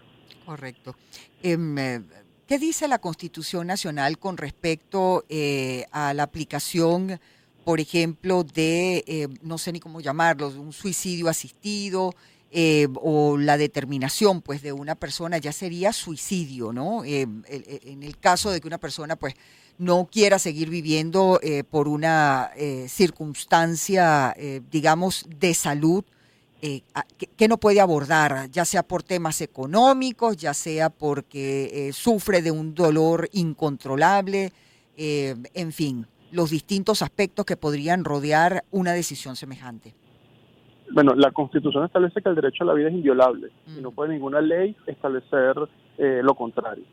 Correcto. 0.46 0.96
Em, 1.42 1.78
eh, 1.78 2.02
¿Qué 2.48 2.60
dice 2.60 2.88
la 2.88 3.00
Constitución 3.00 3.68
Nacional 3.68 4.20
con 4.20 4.38
respecto 4.38 5.26
eh, 5.30 5.86
a 5.92 6.14
la 6.14 6.24
aplicación, 6.24 7.20
por 7.64 7.80
ejemplo, 7.80 8.44
de, 8.44 9.30
no 9.42 9.58
sé 9.58 9.72
ni 9.72 9.80
cómo 9.80 10.00
llamarlo, 10.00 10.50
un 10.50 10.72
suicidio 10.72 11.28
asistido? 11.28 12.14
eh, 12.58 12.88
o 13.02 13.38
la 13.38 13.58
determinación 13.58 14.42
pues 14.42 14.62
de 14.62 14.72
una 14.72 14.96
persona 14.96 15.38
ya 15.38 15.52
sería 15.52 15.92
suicidio, 15.92 16.72
¿no? 16.72 17.04
Eh, 17.04 17.28
en 17.50 18.02
el 18.02 18.18
caso 18.18 18.50
de 18.50 18.62
que 18.62 18.68
una 18.68 18.78
persona 18.78 19.18
pues 19.18 19.34
no 19.78 20.08
quiera 20.10 20.40
seguir 20.40 20.70
viviendo 20.70 21.38
eh, 21.44 21.66
por 21.66 21.90
una 21.90 22.52
circunstancia, 22.88 24.34
digamos, 24.72 25.26
de 25.38 25.54
salud 25.54 26.06
que, 26.60 27.48
no 27.48 27.58
puede 27.58 27.80
abordar, 27.80 28.50
ya 28.52 28.66
sea 28.66 28.84
por 28.84 29.04
temas 29.04 29.42
económicos, 29.42 30.38
ya 30.38 30.54
sea 30.54 30.90
porque 30.90 31.92
sufre 31.94 32.42
de 32.42 32.52
un 32.52 32.74
dolor 32.74 33.30
incontrolable, 33.34 34.52
en 34.98 35.72
fin, 35.72 36.08
los 36.32 36.50
distintos 36.50 37.02
aspectos 37.02 37.46
que 37.46 37.58
podrían 37.58 38.04
rodear 38.04 38.64
una 38.72 38.94
decisión 38.94 39.36
semejante. 39.36 39.94
Bueno, 40.92 41.16
la 41.16 41.32
Constitución 41.32 41.84
establece 41.86 42.22
que 42.22 42.30
el 42.30 42.36
derecho 42.36 42.64
a 42.64 42.68
la 42.68 42.74
vida 42.74 42.90
es 42.90 42.94
inviolable 42.94 43.50
y 43.66 43.82
no 43.82 43.92
mm. 43.92 43.96
puede 43.96 44.14
ninguna 44.14 44.42
ley 44.42 44.76
establecer 44.86 45.56
eh, 45.98 46.22
lo 46.24 46.36
contrario. 46.36 46.84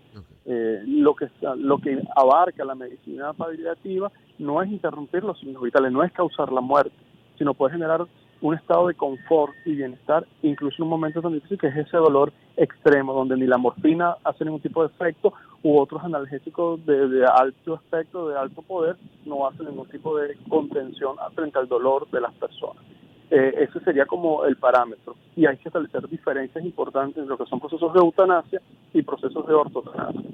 Eh, 0.45 0.83
lo 0.87 1.15
que 1.15 1.29
lo 1.57 1.79
que 1.79 2.03
abarca 2.17 2.65
la 2.65 2.75
medicina 2.75 3.33
paliativa 3.33 4.11
no 4.39 4.63
es 4.63 4.71
interrumpir 4.71 5.23
los 5.23 5.39
signos 5.39 5.63
vitales, 5.63 5.93
no 5.93 6.03
es 6.03 6.13
causar 6.13 6.51
la 6.53 6.61
muerte, 6.61 6.97
sino 7.39 7.55
puede 7.55 7.75
generar 7.75 8.07
un 8.43 8.55
estado 8.55 8.89
de 8.89 8.95
confort 8.95 9.55
y 9.65 9.75
bienestar, 9.77 10.27
incluso 10.43 10.77
en 10.79 10.85
un 10.85 10.91
momento 10.91 11.23
tan 11.23 11.33
difícil 11.33 11.59
que 11.59 11.69
es 11.69 11.77
ese 11.77 11.97
dolor 11.97 12.33
extremo, 12.57 13.15
donde 13.15 13.37
ni 13.37 13.47
la 13.47 13.57
morfina 13.57 14.17
hace 14.25 14.45
ningún 14.45 14.61
tipo 14.61 14.83
de 14.83 14.89
efecto 14.89 15.33
u 15.63 15.79
otros 15.79 16.03
analgésicos 16.03 16.85
de, 16.85 17.09
de 17.09 17.25
alto 17.25 17.75
efecto, 17.75 18.29
de 18.29 18.37
alto 18.37 18.63
poder, 18.63 18.97
no 19.25 19.47
hacen 19.47 19.67
ningún 19.67 19.89
tipo 19.89 20.19
de 20.19 20.37
contención 20.49 21.17
frente 21.35 21.59
al 21.59 21.69
dolor 21.69 22.11
de 22.11 22.21
las 22.21 22.35
personas. 22.35 22.83
Eh, 23.31 23.67
ese 23.67 23.81
sería 23.81 24.05
como 24.05 24.45
el 24.45 24.57
parámetro. 24.57 25.15
Y 25.37 25.47
hay 25.47 25.57
que 25.57 25.69
establecer 25.69 26.07
diferencias 26.09 26.63
importantes 26.65 27.17
entre 27.17 27.31
lo 27.31 27.39
que 27.39 27.49
son 27.49 27.61
procesos 27.61 27.91
de 27.95 28.01
eutanasia 28.01 28.61
y 28.93 29.03
procesos 29.03 29.47
de 29.47 29.55
ortotanasia. 29.55 30.31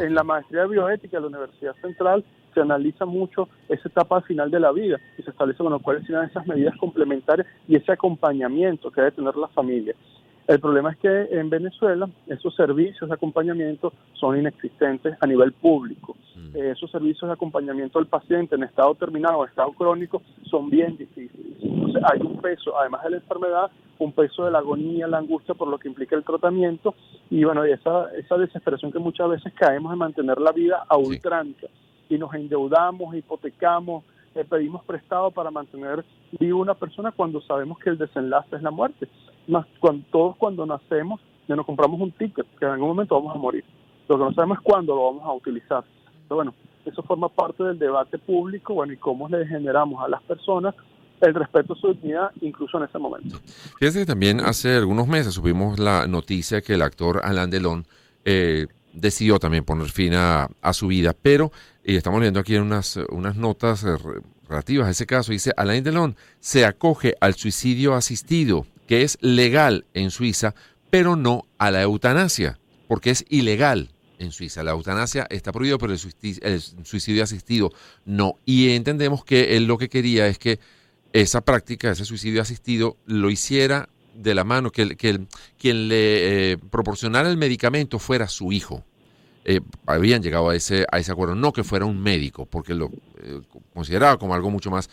En 0.00 0.14
la 0.14 0.24
maestría 0.24 0.62
de 0.62 0.68
bioética 0.68 1.18
de 1.18 1.20
la 1.20 1.26
Universidad 1.28 1.76
Central 1.80 2.24
se 2.52 2.60
analiza 2.60 3.06
mucho 3.06 3.48
esa 3.68 3.88
etapa 3.88 4.20
final 4.22 4.50
de 4.50 4.60
la 4.60 4.72
vida 4.72 4.98
y 5.18 5.22
se 5.22 5.30
establece 5.30 5.62
bueno, 5.62 5.78
cuáles 5.78 6.04
serían 6.06 6.24
esas 6.24 6.46
medidas 6.46 6.76
complementarias 6.76 7.46
y 7.68 7.76
ese 7.76 7.92
acompañamiento 7.92 8.90
que 8.90 9.00
debe 9.00 9.12
tener 9.12 9.36
la 9.36 9.48
familia. 9.48 9.94
El 10.50 10.58
problema 10.58 10.90
es 10.90 10.98
que 10.98 11.28
en 11.30 11.48
Venezuela 11.48 12.10
esos 12.26 12.54
servicios 12.56 13.08
de 13.08 13.14
acompañamiento 13.14 13.92
son 14.14 14.36
inexistentes 14.36 15.16
a 15.20 15.26
nivel 15.26 15.52
público. 15.52 16.16
Mm. 16.34 16.56
Eh, 16.56 16.70
esos 16.72 16.90
servicios 16.90 17.28
de 17.28 17.34
acompañamiento 17.34 18.00
al 18.00 18.06
paciente 18.06 18.56
en 18.56 18.64
estado 18.64 18.96
terminado 18.96 19.38
o 19.38 19.44
estado 19.44 19.70
crónico 19.74 20.22
son 20.50 20.68
bien 20.68 20.96
difíciles. 20.96 21.56
Entonces 21.62 22.02
hay 22.04 22.20
un 22.20 22.36
peso, 22.38 22.76
además 22.76 23.04
de 23.04 23.10
la 23.10 23.16
enfermedad, 23.18 23.70
un 24.00 24.12
peso 24.12 24.44
de 24.44 24.50
la 24.50 24.58
agonía, 24.58 25.06
la 25.06 25.18
angustia 25.18 25.54
por 25.54 25.68
lo 25.68 25.78
que 25.78 25.86
implica 25.86 26.16
el 26.16 26.24
tratamiento 26.24 26.96
y 27.30 27.44
bueno, 27.44 27.62
esa, 27.62 28.12
esa 28.16 28.36
desesperación 28.36 28.90
que 28.90 28.98
muchas 28.98 29.30
veces 29.30 29.52
caemos 29.54 29.92
en 29.92 29.98
mantener 29.98 30.40
la 30.40 30.50
vida 30.50 30.84
a 30.88 30.96
ultranza 30.96 31.68
y 32.10 32.18
nos 32.18 32.34
endeudamos, 32.34 33.14
hipotecamos, 33.14 34.04
eh, 34.34 34.44
pedimos 34.44 34.84
prestado 34.84 35.30
para 35.30 35.50
mantener 35.50 36.04
viva 36.38 36.58
una 36.58 36.74
persona 36.74 37.10
cuando 37.10 37.40
sabemos 37.40 37.78
que 37.78 37.90
el 37.90 37.98
desenlace 37.98 38.56
es 38.56 38.62
la 38.62 38.70
muerte 38.70 39.08
cuando, 39.80 40.04
todos 40.10 40.36
cuando 40.36 40.66
nacemos 40.66 41.20
nos 41.48 41.66
compramos 41.66 42.00
un 42.00 42.12
ticket 42.12 42.46
que 42.58 42.64
en 42.64 42.70
algún 42.70 42.88
momento 42.90 43.16
vamos 43.16 43.34
a 43.34 43.38
morir. 43.38 43.64
Lo 44.08 44.16
que 44.16 44.24
no 44.24 44.32
sabemos 44.34 44.58
es 44.58 44.62
cuándo 44.62 44.94
lo 44.94 45.06
vamos 45.06 45.24
a 45.24 45.32
utilizar. 45.32 45.82
Pero 46.28 46.36
bueno, 46.36 46.54
eso 46.84 47.02
forma 47.02 47.28
parte 47.28 47.64
del 47.64 47.76
debate 47.76 48.18
público, 48.18 48.74
bueno, 48.74 48.92
y 48.92 48.96
cómo 48.96 49.28
le 49.28 49.44
generamos 49.46 50.00
a 50.00 50.08
las 50.08 50.22
personas 50.22 50.76
el 51.20 51.34
respeto 51.34 51.72
a 51.72 51.76
su 51.76 51.88
dignidad, 51.88 52.30
incluso 52.40 52.78
en 52.78 52.84
ese 52.84 52.98
momento. 52.98 53.36
Fíjense 53.78 53.98
que 53.98 54.06
también 54.06 54.40
hace 54.40 54.76
algunos 54.76 55.08
meses 55.08 55.34
supimos 55.34 55.80
la 55.80 56.06
noticia 56.06 56.62
que 56.62 56.74
el 56.74 56.82
actor 56.82 57.20
Alain 57.24 57.50
Delon 57.50 57.84
eh, 58.24 58.68
decidió 58.92 59.38
también 59.38 59.64
poner 59.64 59.88
fin 59.90 60.14
a, 60.14 60.48
su 60.72 60.88
vida, 60.88 61.14
pero, 61.20 61.52
y 61.84 61.96
estamos 61.96 62.20
leyendo 62.20 62.40
aquí 62.40 62.56
unas, 62.56 62.98
unas 63.10 63.36
notas 63.36 63.84
eh, 63.84 63.96
relativas 64.48 64.88
a 64.88 64.90
ese 64.90 65.06
caso, 65.06 65.32
dice, 65.32 65.52
Alain 65.56 65.84
Delon 65.84 66.16
se 66.40 66.64
acoge 66.64 67.14
al 67.20 67.34
suicidio 67.34 67.94
asistido 67.94 68.66
que 68.90 69.02
es 69.02 69.18
legal 69.20 69.86
en 69.94 70.10
Suiza, 70.10 70.54
pero 70.90 71.14
no 71.14 71.46
a 71.58 71.70
la 71.70 71.80
eutanasia, 71.82 72.58
porque 72.88 73.10
es 73.10 73.24
ilegal 73.28 73.92
en 74.18 74.32
Suiza. 74.32 74.64
La 74.64 74.72
eutanasia 74.72 75.28
está 75.30 75.52
prohibida, 75.52 75.78
pero 75.78 75.92
el 75.92 75.98
suicidio, 75.98 77.22
asistido 77.22 77.72
no. 78.04 78.34
Y 78.44 78.70
entendemos 78.70 79.24
que 79.24 79.56
él 79.56 79.66
lo 79.66 79.78
que 79.78 79.88
quería 79.88 80.26
es 80.26 80.38
que 80.38 80.58
esa 81.12 81.40
práctica, 81.40 81.92
ese 81.92 82.04
suicidio 82.04 82.42
asistido, 82.42 82.96
lo 83.06 83.30
hiciera 83.30 83.88
de 84.20 84.34
la 84.34 84.44
mano, 84.44 84.70
que, 84.70 84.96
que 84.96 85.20
quien 85.58 85.88
le 85.88 86.52
eh, 86.52 86.58
proporcionara 86.58 87.28
el 87.28 87.36
medicamento 87.36 87.98
fuera 87.98 88.28
su 88.28 88.52
hijo. 88.52 88.84
Eh, 89.42 89.60
habían 89.86 90.22
llegado 90.22 90.50
a 90.50 90.54
ese, 90.54 90.84
a 90.92 90.98
ese 90.98 91.10
acuerdo, 91.12 91.34
no 91.34 91.52
que 91.52 91.64
fuera 91.64 91.86
un 91.86 91.98
médico, 91.98 92.44
porque 92.44 92.74
lo 92.74 92.90
eh, 93.22 93.40
consideraba 93.72 94.18
como 94.18 94.34
algo 94.34 94.50
mucho 94.50 94.70
más 94.70 94.90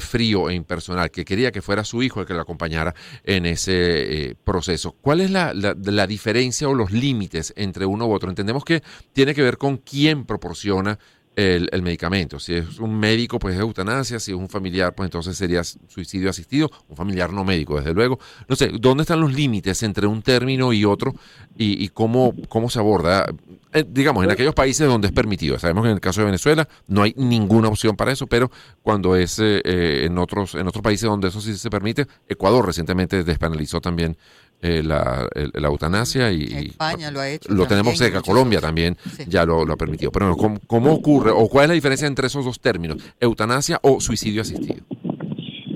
frío 0.00 0.50
e 0.50 0.54
impersonal, 0.54 1.12
que 1.12 1.24
quería 1.24 1.52
que 1.52 1.62
fuera 1.62 1.84
su 1.84 2.02
hijo 2.02 2.20
el 2.20 2.26
que 2.26 2.34
lo 2.34 2.40
acompañara 2.40 2.92
en 3.22 3.46
ese 3.46 4.36
proceso. 4.42 4.96
¿Cuál 5.00 5.20
es 5.20 5.30
la, 5.30 5.54
la, 5.54 6.06
diferencia 6.08 6.68
o 6.68 6.74
los 6.74 6.90
límites 6.90 7.54
entre 7.56 7.86
uno 7.86 8.08
u 8.08 8.12
otro? 8.12 8.28
Entendemos 8.28 8.64
que 8.64 8.82
tiene 9.12 9.32
que 9.32 9.42
ver 9.42 9.58
con 9.58 9.76
quién 9.76 10.24
proporciona 10.24 10.98
el, 11.36 11.82
medicamento. 11.82 12.40
Si 12.40 12.54
es 12.54 12.78
un 12.78 12.98
médico, 12.98 13.38
pues 13.38 13.54
es 13.54 13.60
eutanasia. 13.60 14.18
Si 14.18 14.32
es 14.32 14.36
un 14.36 14.48
familiar, 14.48 14.94
pues 14.94 15.06
entonces 15.06 15.36
sería 15.36 15.62
suicidio 15.62 16.30
asistido. 16.30 16.70
Un 16.88 16.96
familiar 16.96 17.32
no 17.32 17.44
médico, 17.44 17.76
desde 17.76 17.92
luego. 17.92 18.18
No 18.48 18.56
sé, 18.56 18.70
¿dónde 18.80 19.02
están 19.02 19.20
los 19.20 19.32
límites 19.32 19.82
entre 19.82 20.06
un 20.06 20.22
término 20.22 20.72
y 20.72 20.84
otro 20.84 21.14
y, 21.56 21.88
cómo, 21.90 22.34
cómo 22.48 22.70
se 22.70 22.78
aborda? 22.78 23.26
Eh, 23.72 23.84
digamos, 23.86 24.24
en 24.24 24.30
aquellos 24.30 24.54
países 24.54 24.88
donde 24.88 25.08
es 25.08 25.12
permitido. 25.12 25.58
Sabemos 25.58 25.82
que 25.82 25.90
en 25.90 25.94
el 25.96 26.00
caso 26.00 26.22
de 26.22 26.26
Venezuela 26.26 26.66
no 26.86 27.02
hay 27.02 27.12
ninguna 27.16 27.68
opción 27.68 27.96
para 27.96 28.12
eso, 28.12 28.26
pero 28.26 28.50
cuando 28.82 29.16
es 29.16 29.38
eh, 29.38 29.60
eh, 29.64 30.04
en, 30.06 30.16
otros, 30.16 30.54
en 30.54 30.66
otros 30.66 30.82
países 30.82 31.08
donde 31.08 31.28
eso 31.28 31.42
sí 31.42 31.56
se 31.58 31.68
permite, 31.68 32.06
Ecuador 32.26 32.64
recientemente 32.64 33.22
despenalizó 33.22 33.82
también 33.82 34.16
eh, 34.62 34.82
la, 34.82 35.28
eutanasia 35.54 36.32
y 36.32 36.44
España 36.68 37.10
lo 37.10 37.20
ha 37.20 37.28
hecho. 37.28 37.52
Lo 37.52 37.66
tenemos 37.66 37.98
cerca, 37.98 38.22
Colombia 38.22 38.60
también 38.60 38.96
ya 39.28 39.44
lo, 39.44 39.60
ha 39.60 39.76
permitido. 39.76 40.10
Pero 40.10 40.36
¿cómo, 40.36 40.92
ocurre 40.92 41.30
o 41.30 41.48
cuál 41.48 41.64
es 41.64 41.68
la 41.68 41.74
diferencia 41.74 42.08
entre 42.08 42.26
esos 42.26 42.44
dos 42.44 42.60
términos, 42.60 42.98
eutanasia 43.20 43.78
o 43.82 44.00
suicidio 44.00 44.42
asistido? 44.42 44.84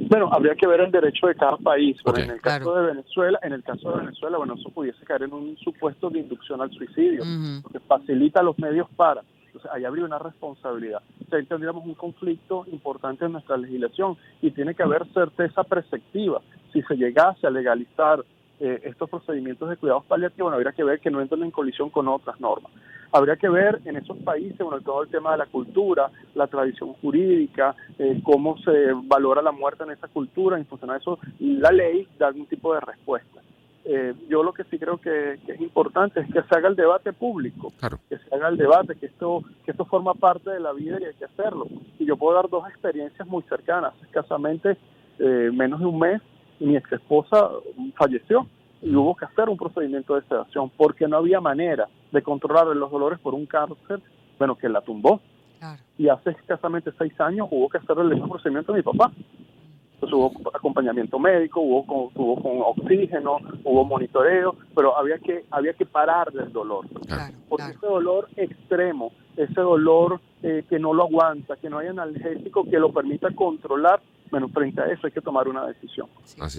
Bueno, 0.09 0.29
habría 0.33 0.57
que 0.57 0.67
ver 0.67 0.81
el 0.81 0.91
derecho 0.91 1.29
de 1.29 1.37
cada 1.37 1.57
país. 1.59 1.97
en 2.17 2.31
el 2.31 2.41
caso 2.41 2.75
de 2.75 2.87
Venezuela, 2.87 3.39
en 3.43 3.53
el 3.53 3.63
caso 3.63 3.93
de 3.93 3.99
Venezuela, 3.99 4.39
bueno, 4.39 4.55
eso 4.59 4.71
pudiese 4.71 5.05
caer 5.05 5.23
en 5.23 5.33
un 5.33 5.57
supuesto 5.59 6.11
de 6.11 6.19
inducción 6.19 6.61
al 6.61 6.71
suicidio, 6.73 7.23
porque 7.63 7.79
facilita 7.81 8.43
los 8.43 8.59
medios 8.59 8.89
para. 8.97 9.23
Entonces, 9.47 9.71
ahí 9.73 9.85
habría 9.85 10.05
una 10.05 10.19
responsabilidad. 10.19 11.03
O 11.31 11.37
ahí 11.37 11.45
tendríamos 11.45 11.85
un 11.85 11.95
conflicto 11.95 12.65
importante 12.73 13.25
en 13.25 13.33
nuestra 13.33 13.57
legislación 13.57 14.17
y 14.43 14.51
tiene 14.51 14.75
que 14.75 14.83
haber 14.83 15.07
certeza 15.13 15.63
preceptiva. 15.65 16.41
Si 16.73 16.83
se 16.83 16.97
llegase 16.97 17.47
a 17.47 17.51
legalizar 17.51 18.25
eh, 18.63 18.83
estos 18.85 19.09
procedimientos 19.09 19.71
de 19.71 19.79
cuidados 19.79 20.05
paliativos, 20.05 20.51
bueno, 20.51 20.57
habría 20.57 20.73
que 20.73 20.85
ver 20.85 21.01
que 21.01 21.11
no 21.11 21.23
entren 21.23 21.43
en 21.45 21.51
colisión 21.51 21.89
con 21.89 22.07
otras 22.09 22.39
normas. 22.41 22.71
Habría 23.11 23.37
que 23.37 23.49
ver 23.49 23.81
en 23.87 23.97
esos 23.97 24.19
países, 24.19 24.59
bueno, 24.59 24.83
todo 24.83 25.03
el 25.03 25.09
tema 25.09 25.33
de 25.33 25.39
la 25.39 25.47
cultura, 25.47 26.11
la 26.35 26.47
tradición 26.47 26.93
jurídica, 27.01 27.75
eh, 27.99 28.21
cómo 28.23 28.59
se 28.59 28.93
valora 29.05 29.41
la 29.41 29.51
muerte 29.51 29.85
en 29.85 29.93
esa 29.93 30.09
cultura, 30.09 30.59
en 30.59 30.67
función 30.67 30.91
a 30.91 30.99
eso, 30.99 31.19
la 31.39 31.73
ley 31.73 32.07
da 32.19 32.27
algún 32.27 32.45
tipo 32.45 32.75
de 32.75 32.81
respuesta. 32.81 33.41
Eh, 33.87 34.13
yo 34.29 34.43
lo 34.43 34.53
que 34.53 34.65
sí 34.65 34.79
creo 34.79 34.99
que, 34.99 35.39
es 35.47 35.61
importante 35.63 36.21
es 36.21 36.27
que 36.27 36.43
se 36.43 36.55
haga 36.55 36.69
el 36.69 36.77
debate 36.77 37.15
público, 37.15 37.73
que 38.11 38.19
se 38.19 38.35
haga 38.35 38.49
el 38.49 38.59
debate, 38.59 38.95
que 38.95 39.07
esto, 39.07 39.43
que 39.65 39.71
esto 39.71 39.87
forma 39.87 40.13
parte 40.13 40.51
de 40.51 40.61
la 40.61 40.75
vida 40.75 40.99
y 41.01 41.05
hay 41.05 41.15
que 41.15 41.25
hacerlo. 41.25 41.67
Y 41.99 42.05
yo 42.05 42.19
puedo 42.19 42.37
dar 42.37 42.51
dos 42.51 42.69
experiencias 42.69 43.27
muy 43.27 43.43
cercanas. 43.45 43.95
Escasamente 44.03 44.77
menos 45.19 45.81
de 45.81 45.87
un 45.87 45.99
mes 45.99 46.23
mi 46.61 46.77
ex 46.77 46.93
esposa 46.93 47.51
falleció 47.97 48.47
y 48.83 48.95
hubo 48.95 49.15
que 49.17 49.25
hacer 49.25 49.49
un 49.49 49.57
procedimiento 49.57 50.15
de 50.15 50.23
sedación 50.23 50.71
porque 50.77 51.07
no 51.07 51.19
había 51.19 51.41
manera 51.41 51.89
de 52.13 52.23
controlar 52.23 52.67
los 52.69 52.91
dolores 52.91 53.19
por 53.19 53.35
un 53.35 53.47
cáncer, 53.47 54.01
bueno, 54.39 54.57
que 54.57 54.69
la 54.69 54.81
tumbó. 54.81 55.21
Y 55.99 56.09
hace 56.09 56.31
escasamente 56.31 56.91
seis 56.97 57.13
años 57.21 57.49
hubo 57.51 57.69
que 57.69 57.79
hacer 57.79 57.99
el 57.99 58.09
mismo 58.09 58.29
procedimiento 58.29 58.73
a 58.73 58.77
mi 58.77 58.83
papá. 58.83 59.13
Entonces 59.95 60.17
hubo 60.17 60.33
acompañamiento 60.55 61.19
médico, 61.19 61.61
hubo 61.61 61.85
con, 61.85 62.09
hubo 62.15 62.43
con 62.43 62.63
oxígeno, 62.63 63.37
hubo 63.65 63.85
monitoreo, 63.85 64.57
pero 64.75 64.97
había 64.97 65.19
que 65.19 65.45
había 65.51 65.75
que 65.75 65.85
parar 65.85 66.33
del 66.33 66.51
dolor. 66.51 66.87
porque 67.51 67.73
ese 67.73 67.87
dolor 67.87 68.29
extremo, 68.37 69.13
ese 69.37 69.61
dolor 69.61 70.21
eh, 70.43 70.65
que 70.71 70.79
no 70.79 70.95
lo 70.95 71.03
aguanta, 71.03 71.57
que 71.57 71.69
no 71.69 71.79
hay 71.79 71.89
analgésico 71.89 72.65
que 72.65 72.79
lo 72.79 72.93
permita 72.95 73.29
controlar, 73.35 74.01
bueno, 74.31 74.49
frente 74.49 74.81
a 74.81 74.87
eso 74.87 75.07
hay 75.07 75.13
que 75.13 75.21
tomar 75.21 75.49
una 75.49 75.67
decisión. 75.67 76.09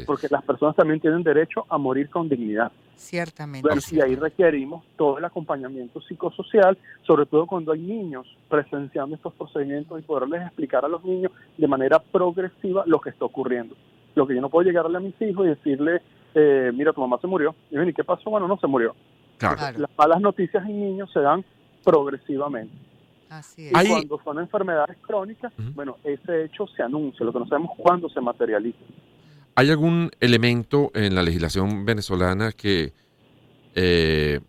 Porque 0.06 0.28
las 0.30 0.44
personas 0.44 0.76
también 0.76 1.00
tienen 1.00 1.24
derecho 1.24 1.66
a 1.70 1.78
morir 1.78 2.10
con 2.10 2.28
dignidad. 2.30 2.72
Ciertamente. 2.96 3.68
y 3.92 4.02
ahí 4.02 4.16
requerimos 4.16 4.86
todo 4.96 5.18
el 5.18 5.26
acompañamiento 5.26 6.02
psicosocial, 6.02 6.78
sobre 7.02 7.26
todo 7.26 7.48
cuando 7.48 7.72
hay 7.72 7.80
niños 7.80 8.28
presenciando 8.48 9.16
estos 9.16 9.34
procedimientos 9.34 10.00
y 10.00 10.04
poderles 10.04 10.44
explicar 10.44 10.86
a 10.86 10.88
los 10.88 11.04
niños 11.04 11.32
de 11.58 11.68
manera 11.68 12.00
progresiva 12.00 12.84
lo 12.86 13.02
que 13.02 13.10
está 13.10 13.26
ocurriendo. 13.26 13.76
Lo 14.14 14.28
que 14.28 14.36
yo 14.36 14.42
no 14.42 14.50
puedo 14.50 14.68
llegarle 14.68 14.98
a 14.98 15.02
mis 15.02 15.20
hijos 15.22 15.46
y 15.46 15.50
decirle 15.50 16.02
eh, 16.34 16.72
mira, 16.74 16.94
tu 16.94 17.02
mamá 17.02 17.18
se 17.20 17.28
murió. 17.28 17.56
Y 17.70 17.76
yo, 17.76 17.84
¿y 17.84 17.94
qué 17.94 18.04
pasó? 18.04 18.30
Bueno, 18.30 18.48
no 18.48 18.58
se 18.58 18.68
murió. 18.68 18.96
Claro. 19.38 19.58
Las 19.78 19.90
malas 19.98 20.22
noticias 20.22 20.64
en 20.66 20.80
niños 20.80 21.12
se 21.12 21.20
dan 21.20 21.44
progresivamente. 21.84 22.74
Así 23.32 23.70
Y 23.70 23.88
cuando 23.88 24.20
son 24.26 24.40
enfermedades 24.40 24.98
crónicas, 25.08 25.54
bueno, 25.74 25.98
ese 26.04 26.44
hecho 26.44 26.68
se 26.68 26.84
anuncia, 26.84 27.26
lo 27.26 27.32
que 27.32 27.40
no 27.40 27.48
sabemos 27.48 27.72
cuándo 27.78 28.10
se 28.10 28.20
materializa. 28.20 28.80
¿Hay 29.56 29.70
algún 29.70 30.12
elemento 30.20 30.92
en 30.94 31.16
la 31.16 31.24
legislación 31.24 31.86
venezolana 31.86 32.52
que 32.52 32.92
eh, 33.74 34.42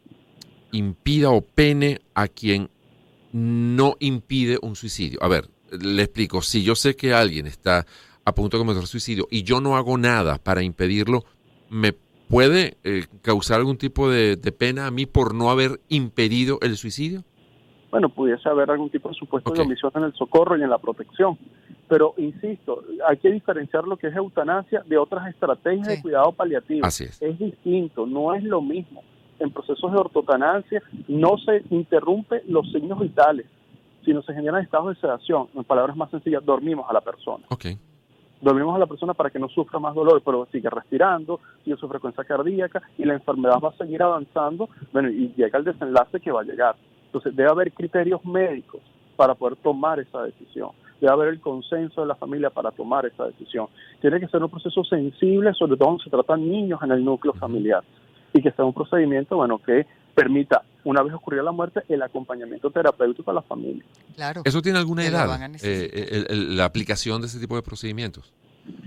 impida 0.73 1.31
o 1.31 1.43
pene 1.43 2.01
a 2.15 2.27
quien 2.27 2.71
no 3.31 3.95
impide 4.01 4.59
un 4.61 4.75
suicidio? 4.75 5.21
A 5.23 5.29
ver, 5.29 5.49
le 5.71 6.03
explico. 6.03 6.43
Si 6.43 6.65
yo 6.65 6.75
sé 6.75 6.97
que 6.97 7.15
alguien 7.15 7.47
está 7.47 7.87
a 8.25 8.35
punto 8.35 8.57
de 8.57 8.65
cometer 8.65 8.89
suicidio 8.89 9.29
y 9.31 9.45
yo 9.45 9.61
no 9.61 9.77
hago 9.77 9.97
nada 9.97 10.39
para 10.39 10.65
impedirlo, 10.65 11.25
¿me 11.71 11.93
puede 11.93 12.79
eh, 12.83 13.07
causar 13.23 13.61
algún 13.61 13.77
tipo 13.77 14.11
de, 14.11 14.35
de 14.35 14.51
pena 14.51 14.89
a 14.89 14.91
mí 14.91 15.07
por 15.07 15.37
no 15.37 15.53
haber 15.53 15.81
impedido 15.89 16.59
el 16.63 16.77
suicidio? 16.77 17.23
Bueno, 17.93 18.09
pudiese 18.09 18.49
haber 18.49 18.71
algún 18.71 18.89
tipo 18.89 19.11
de 19.11 19.15
supuesto 19.15 19.53
de 19.53 19.61
omisión 19.61 19.93
en 19.95 20.05
el 20.05 20.15
socorro 20.15 20.57
y 20.57 20.63
en 20.63 20.71
la 20.71 20.79
protección. 20.79 21.37
Pero, 21.89 22.15
insisto, 22.17 22.83
hay 23.07 23.19
que 23.19 23.31
diferenciar 23.31 23.85
lo 23.87 23.99
que 23.99 24.07
es 24.07 24.17
eutanasia 24.17 24.83
de 24.87 24.97
otras 24.97 25.29
estrategias 25.29 25.87
Sí. 25.87 25.97
de 25.97 26.03
cuidado 26.03 26.33
paliativo. 26.33 26.87
Así 26.87 27.05
es. 27.05 27.21
es 27.21 27.39
distinto, 27.39 28.07
no 28.07 28.33
es 28.35 28.43
lo 28.45 28.63
mismo. 28.63 29.03
En 29.39 29.51
procesos 29.51 29.93
de 29.93 29.99
ortotanasia 29.99 30.83
no 31.07 31.37
se 31.37 31.63
interrumpe 31.69 32.43
los 32.49 32.73
signos 32.73 32.99
vitales, 32.99 33.45
sino 34.07 34.23
se 34.23 34.33
generan 34.33 34.63
estados 34.63 34.95
de 34.95 35.01
sedación. 35.01 35.49
En 35.55 35.63
palabras 35.65 35.95
más 35.95 36.11
sencillas, 36.11 36.43
dormimos 36.47 36.89
a 36.89 36.95
la 36.95 37.03
persona. 37.03 37.45
Ok. 37.51 37.67
Dormimos 38.41 38.75
a 38.75 38.79
la 38.79 38.87
persona 38.87 39.13
para 39.13 39.29
que 39.29 39.39
no 39.39 39.49
sufra 39.51 39.79
más 39.79 39.95
dolor, 39.95 40.23
pero 40.25 40.49
sigue 40.51 40.71
respirando, 40.71 41.41
sigue 41.63 41.77
su 41.77 41.87
frecuencia 41.89 42.25
cardíaca 42.25 42.81
y 42.97 43.05
la 43.05 43.13
enfermedad 43.15 43.59
va 43.63 43.69
a 43.69 43.77
seguir 43.77 44.03
avanzando, 44.03 44.71
bueno, 44.95 45.11
y 45.11 45.31
llega 45.37 45.59
el 45.59 45.65
desenlace 45.65 46.19
que 46.21 46.33
va 46.33 46.41
a 46.41 46.45
llegar. 46.45 46.75
Entonces, 47.13 47.37
debe 47.37 47.51
haber 47.51 47.73
criterios 47.73 48.25
médicos 48.25 48.81
para 49.17 49.35
poder 49.35 49.57
tomar 49.57 50.01
esa 50.01 50.23
decisión. 50.23 50.71
Debe 50.99 51.13
haber 51.13 51.29
el 51.29 51.41
consenso 51.41 52.01
de 52.01 52.07
la 52.07 52.15
familia 52.15 52.49
para 52.49 52.71
tomar 52.71 53.05
esa 53.05 53.27
decisión. 53.27 53.67
Tiene 54.01 54.19
que 54.19 54.29
ser 54.29 54.43
un 54.43 54.49
proceso 54.49 54.83
sensible, 54.85 55.53
sobre 55.53 55.77
todo 55.77 55.89
cuando 55.89 56.03
se 56.05 56.09
tratan 56.11 56.49
niños 56.49 56.81
en 56.83 56.91
el 56.93 57.05
núcleo 57.05 57.35
familiar. 57.35 57.85
Y 58.33 58.41
que 58.41 58.51
sea 58.53 58.65
un 58.65 58.73
procedimiento, 58.73 59.37
bueno, 59.37 59.59
que 59.59 59.87
permita, 60.15 60.63
una 60.85 61.03
vez 61.03 61.13
ocurrida 61.13 61.43
la 61.43 61.53
muerte, 61.53 61.83
el 61.91 62.01
acompañamiento 62.03 62.71
terapéutico 62.71 63.31
a 63.31 63.35
la 63.35 63.43
familia. 63.43 63.85
Claro. 64.15 64.41
¿Eso 64.45 64.63
tiene 64.63 64.79
alguna 64.79 65.03
edad? 65.05 65.29
eh, 65.63 65.91
el- 66.11 66.27
el- 66.31 66.57
la 66.57 66.65
aplicación 66.65 67.21
de 67.21 67.27
ese 67.27 67.39
tipo 67.39 67.57
de 67.57 67.63
procedimientos. 67.63 68.33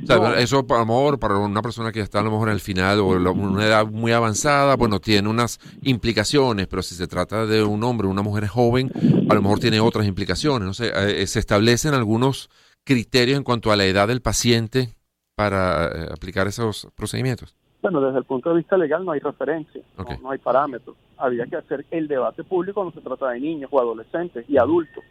O 0.03 0.05
sea, 0.05 0.17
No. 0.17 0.33
eso 0.35 0.65
a 0.69 0.73
lo 0.79 0.85
mejor 0.85 1.19
para 1.19 1.37
una 1.37 1.61
persona 1.61 1.91
que 1.91 1.99
está 1.99 2.19
a 2.19 2.23
lo 2.23 2.31
mejor 2.31 2.47
en 2.49 2.53
el 2.53 2.59
final 2.61 2.99
o 2.99 3.15
en 3.15 3.27
una 3.27 3.65
edad 3.65 3.85
muy 3.87 4.11
avanzada, 4.11 4.75
bueno, 4.75 4.99
tiene 4.99 5.27
unas 5.27 5.59
implicaciones, 5.81 6.67
pero 6.67 6.81
si 6.81 6.95
se 6.95 7.07
trata 7.07 7.45
de 7.45 7.63
un 7.63 7.83
hombre 7.83 8.07
o 8.07 8.11
una 8.11 8.21
mujer 8.21 8.47
joven, 8.47 8.91
a 9.29 9.33
lo 9.33 9.41
mejor 9.41 9.59
tiene 9.59 9.79
otras 9.79 10.05
implicaciones. 10.07 10.65
No 10.67 10.73
sé, 10.73 10.91
eh, 10.95 11.25
se 11.27 11.39
establecen 11.39 11.93
algunos 11.93 12.49
criterios 12.83 13.37
en 13.37 13.43
cuanto 13.43 13.71
a 13.71 13.75
la 13.75 13.85
edad 13.85 14.07
del 14.07 14.21
paciente 14.21 14.89
para 15.35 15.87
eh, 15.87 16.07
aplicar 16.13 16.47
esos 16.47 16.87
procedimientos. 16.95 17.55
Bueno, 17.81 17.99
desde 18.01 18.19
el 18.19 18.25
punto 18.25 18.49
de 18.51 18.57
vista 18.57 18.77
legal 18.77 19.03
no 19.05 19.11
hay 19.11 19.19
referencia, 19.19 19.81
no- 19.97 20.05
no, 20.21 20.31
hay 20.31 20.37
parámetros. 20.39 20.95
Habría 21.17 21.45
que 21.45 21.55
hacer 21.57 21.85
el 21.91 22.07
debate 22.07 22.43
público 22.43 22.75
cuando 22.81 22.93
se 22.93 23.01
trata 23.01 23.29
de 23.31 23.39
niños 23.39 23.69
o 23.71 23.79
adolescentes 23.79 24.45
y 24.47 24.57
adultos. 24.57 25.03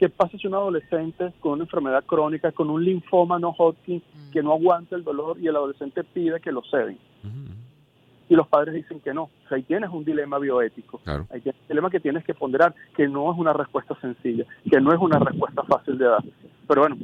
¿Qué 0.00 0.08
pasa 0.08 0.38
si 0.38 0.46
un 0.46 0.54
adolescente 0.54 1.30
con 1.40 1.52
una 1.52 1.64
enfermedad 1.64 2.02
crónica, 2.06 2.52
con 2.52 2.70
un 2.70 2.82
linfoma 2.82 3.38
no 3.38 3.50
Hodgkin, 3.50 3.98
Mm. 3.98 4.30
que 4.30 4.42
no 4.42 4.54
aguanta 4.54 4.96
el 4.96 5.04
dolor 5.04 5.36
y 5.38 5.46
el 5.46 5.54
adolescente 5.54 6.02
pide 6.04 6.40
que 6.40 6.50
lo 6.50 6.62
ceden? 6.70 6.96
Y 8.30 8.34
los 8.34 8.48
padres 8.48 8.72
dicen 8.74 9.00
que 9.00 9.12
no. 9.12 9.24
O 9.24 9.30
sea, 9.48 9.58
ahí 9.58 9.62
tienes 9.64 9.90
un 9.90 10.02
dilema 10.02 10.38
bioético. 10.38 11.00
Claro. 11.04 11.26
Ahí 11.30 11.42
tienes 11.42 11.60
un 11.60 11.68
dilema 11.68 11.90
que 11.90 12.00
tienes 12.00 12.24
que 12.24 12.32
ponderar, 12.32 12.74
que 12.96 13.08
no 13.08 13.30
es 13.30 13.38
una 13.38 13.52
respuesta 13.52 13.94
sencilla, 14.00 14.46
que 14.70 14.80
no 14.80 14.90
es 14.94 14.98
una 14.98 15.18
respuesta 15.18 15.64
fácil 15.64 15.98
de 15.98 16.06
dar. 16.06 16.24
Pero 16.70 16.82
bueno, 16.82 16.98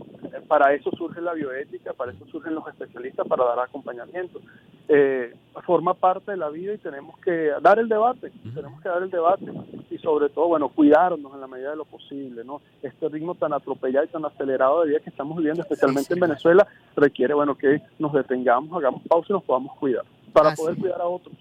para 0.47 0.75
eso 0.75 0.93
surge 0.93 1.21
la 1.21 1.35
bioética, 1.35 1.93
para 1.93 2.13
eso 2.13 2.25
surgen 2.27 2.55
los 2.55 2.69
especialistas, 2.69 3.27
para 3.27 3.45
dar 3.47 3.59
acompañamiento. 3.59 4.41
Eh, 4.89 5.35
forma 5.67 5.93
parte 5.95 6.31
de 6.31 6.37
la 6.37 6.51
vida 6.51 6.75
y 6.75 6.79
tenemos 6.79 7.19
que 7.19 7.51
dar 7.61 7.81
el 7.81 7.89
debate, 7.89 8.31
tenemos 8.55 8.81
que 8.81 8.89
dar 8.89 9.03
el 9.03 9.11
debate 9.11 9.47
y 9.91 9.99
sobre 9.99 10.29
todo, 10.29 10.47
bueno, 10.47 10.69
cuidarnos 10.69 11.35
en 11.35 11.41
la 11.41 11.49
medida 11.49 11.71
de 11.71 11.77
lo 11.79 11.85
posible, 11.85 12.45
¿no? 12.45 12.61
Este 12.81 13.09
ritmo 13.09 13.35
tan 13.35 13.53
atropellado 13.55 14.05
y 14.05 14.09
tan 14.09 14.25
acelerado 14.25 14.83
de 14.83 14.91
vida 14.91 15.01
que 15.01 15.11
estamos 15.11 15.37
viviendo, 15.37 15.63
especialmente 15.63 16.15
en. 16.15 16.21
Venezuela, 16.21 16.65
requiere, 16.95 17.35
bueno, 17.35 17.57
que 17.57 17.83
nos 17.99 18.13
detengamos, 18.13 18.73
hagamos 18.79 19.03
pausa 19.09 19.27
y 19.31 19.33
nos 19.33 19.43
podamos 19.43 19.77
cuidar 19.79 20.05
para 20.33 20.55
poder 20.55 20.77
cuidar 20.77 21.01
a 21.01 21.07
otros. 21.07 21.35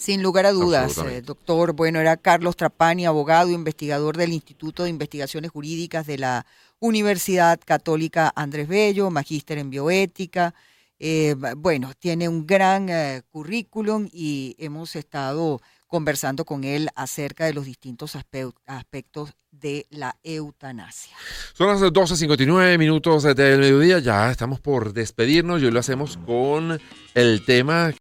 Sin 0.00 0.22
lugar 0.22 0.46
a 0.46 0.52
dudas, 0.52 0.96
eh, 0.96 1.20
doctor. 1.20 1.74
Bueno, 1.74 2.00
era 2.00 2.16
Carlos 2.16 2.56
Trapani, 2.56 3.04
abogado, 3.04 3.50
investigador 3.50 4.16
del 4.16 4.32
Instituto 4.32 4.84
de 4.84 4.88
Investigaciones 4.88 5.50
Jurídicas 5.50 6.06
de 6.06 6.16
la 6.16 6.46
Universidad 6.78 7.60
Católica 7.62 8.32
Andrés 8.34 8.66
Bello, 8.66 9.10
magíster 9.10 9.58
en 9.58 9.68
bioética. 9.68 10.54
Eh, 10.98 11.34
bueno, 11.58 11.92
tiene 11.98 12.30
un 12.30 12.46
gran 12.46 12.88
eh, 12.88 13.20
currículum 13.30 14.08
y 14.10 14.56
hemos 14.58 14.96
estado 14.96 15.60
conversando 15.86 16.44
con 16.46 16.64
él 16.64 16.88
acerca 16.94 17.44
de 17.44 17.52
los 17.52 17.66
distintos 17.66 18.14
aspe- 18.16 18.54
aspectos 18.64 19.34
de 19.50 19.86
la 19.90 20.16
eutanasia. 20.22 21.16
Son 21.52 21.66
las 21.66 21.80
12.59 21.80 22.78
minutos 22.78 23.24
del 23.34 23.58
mediodía, 23.58 23.98
ya 23.98 24.30
estamos 24.30 24.60
por 24.60 24.92
despedirnos 24.92 25.60
y 25.60 25.64
hoy 25.66 25.72
lo 25.72 25.80
hacemos 25.80 26.16
con 26.18 26.80
el 27.14 27.44
tema 27.44 27.92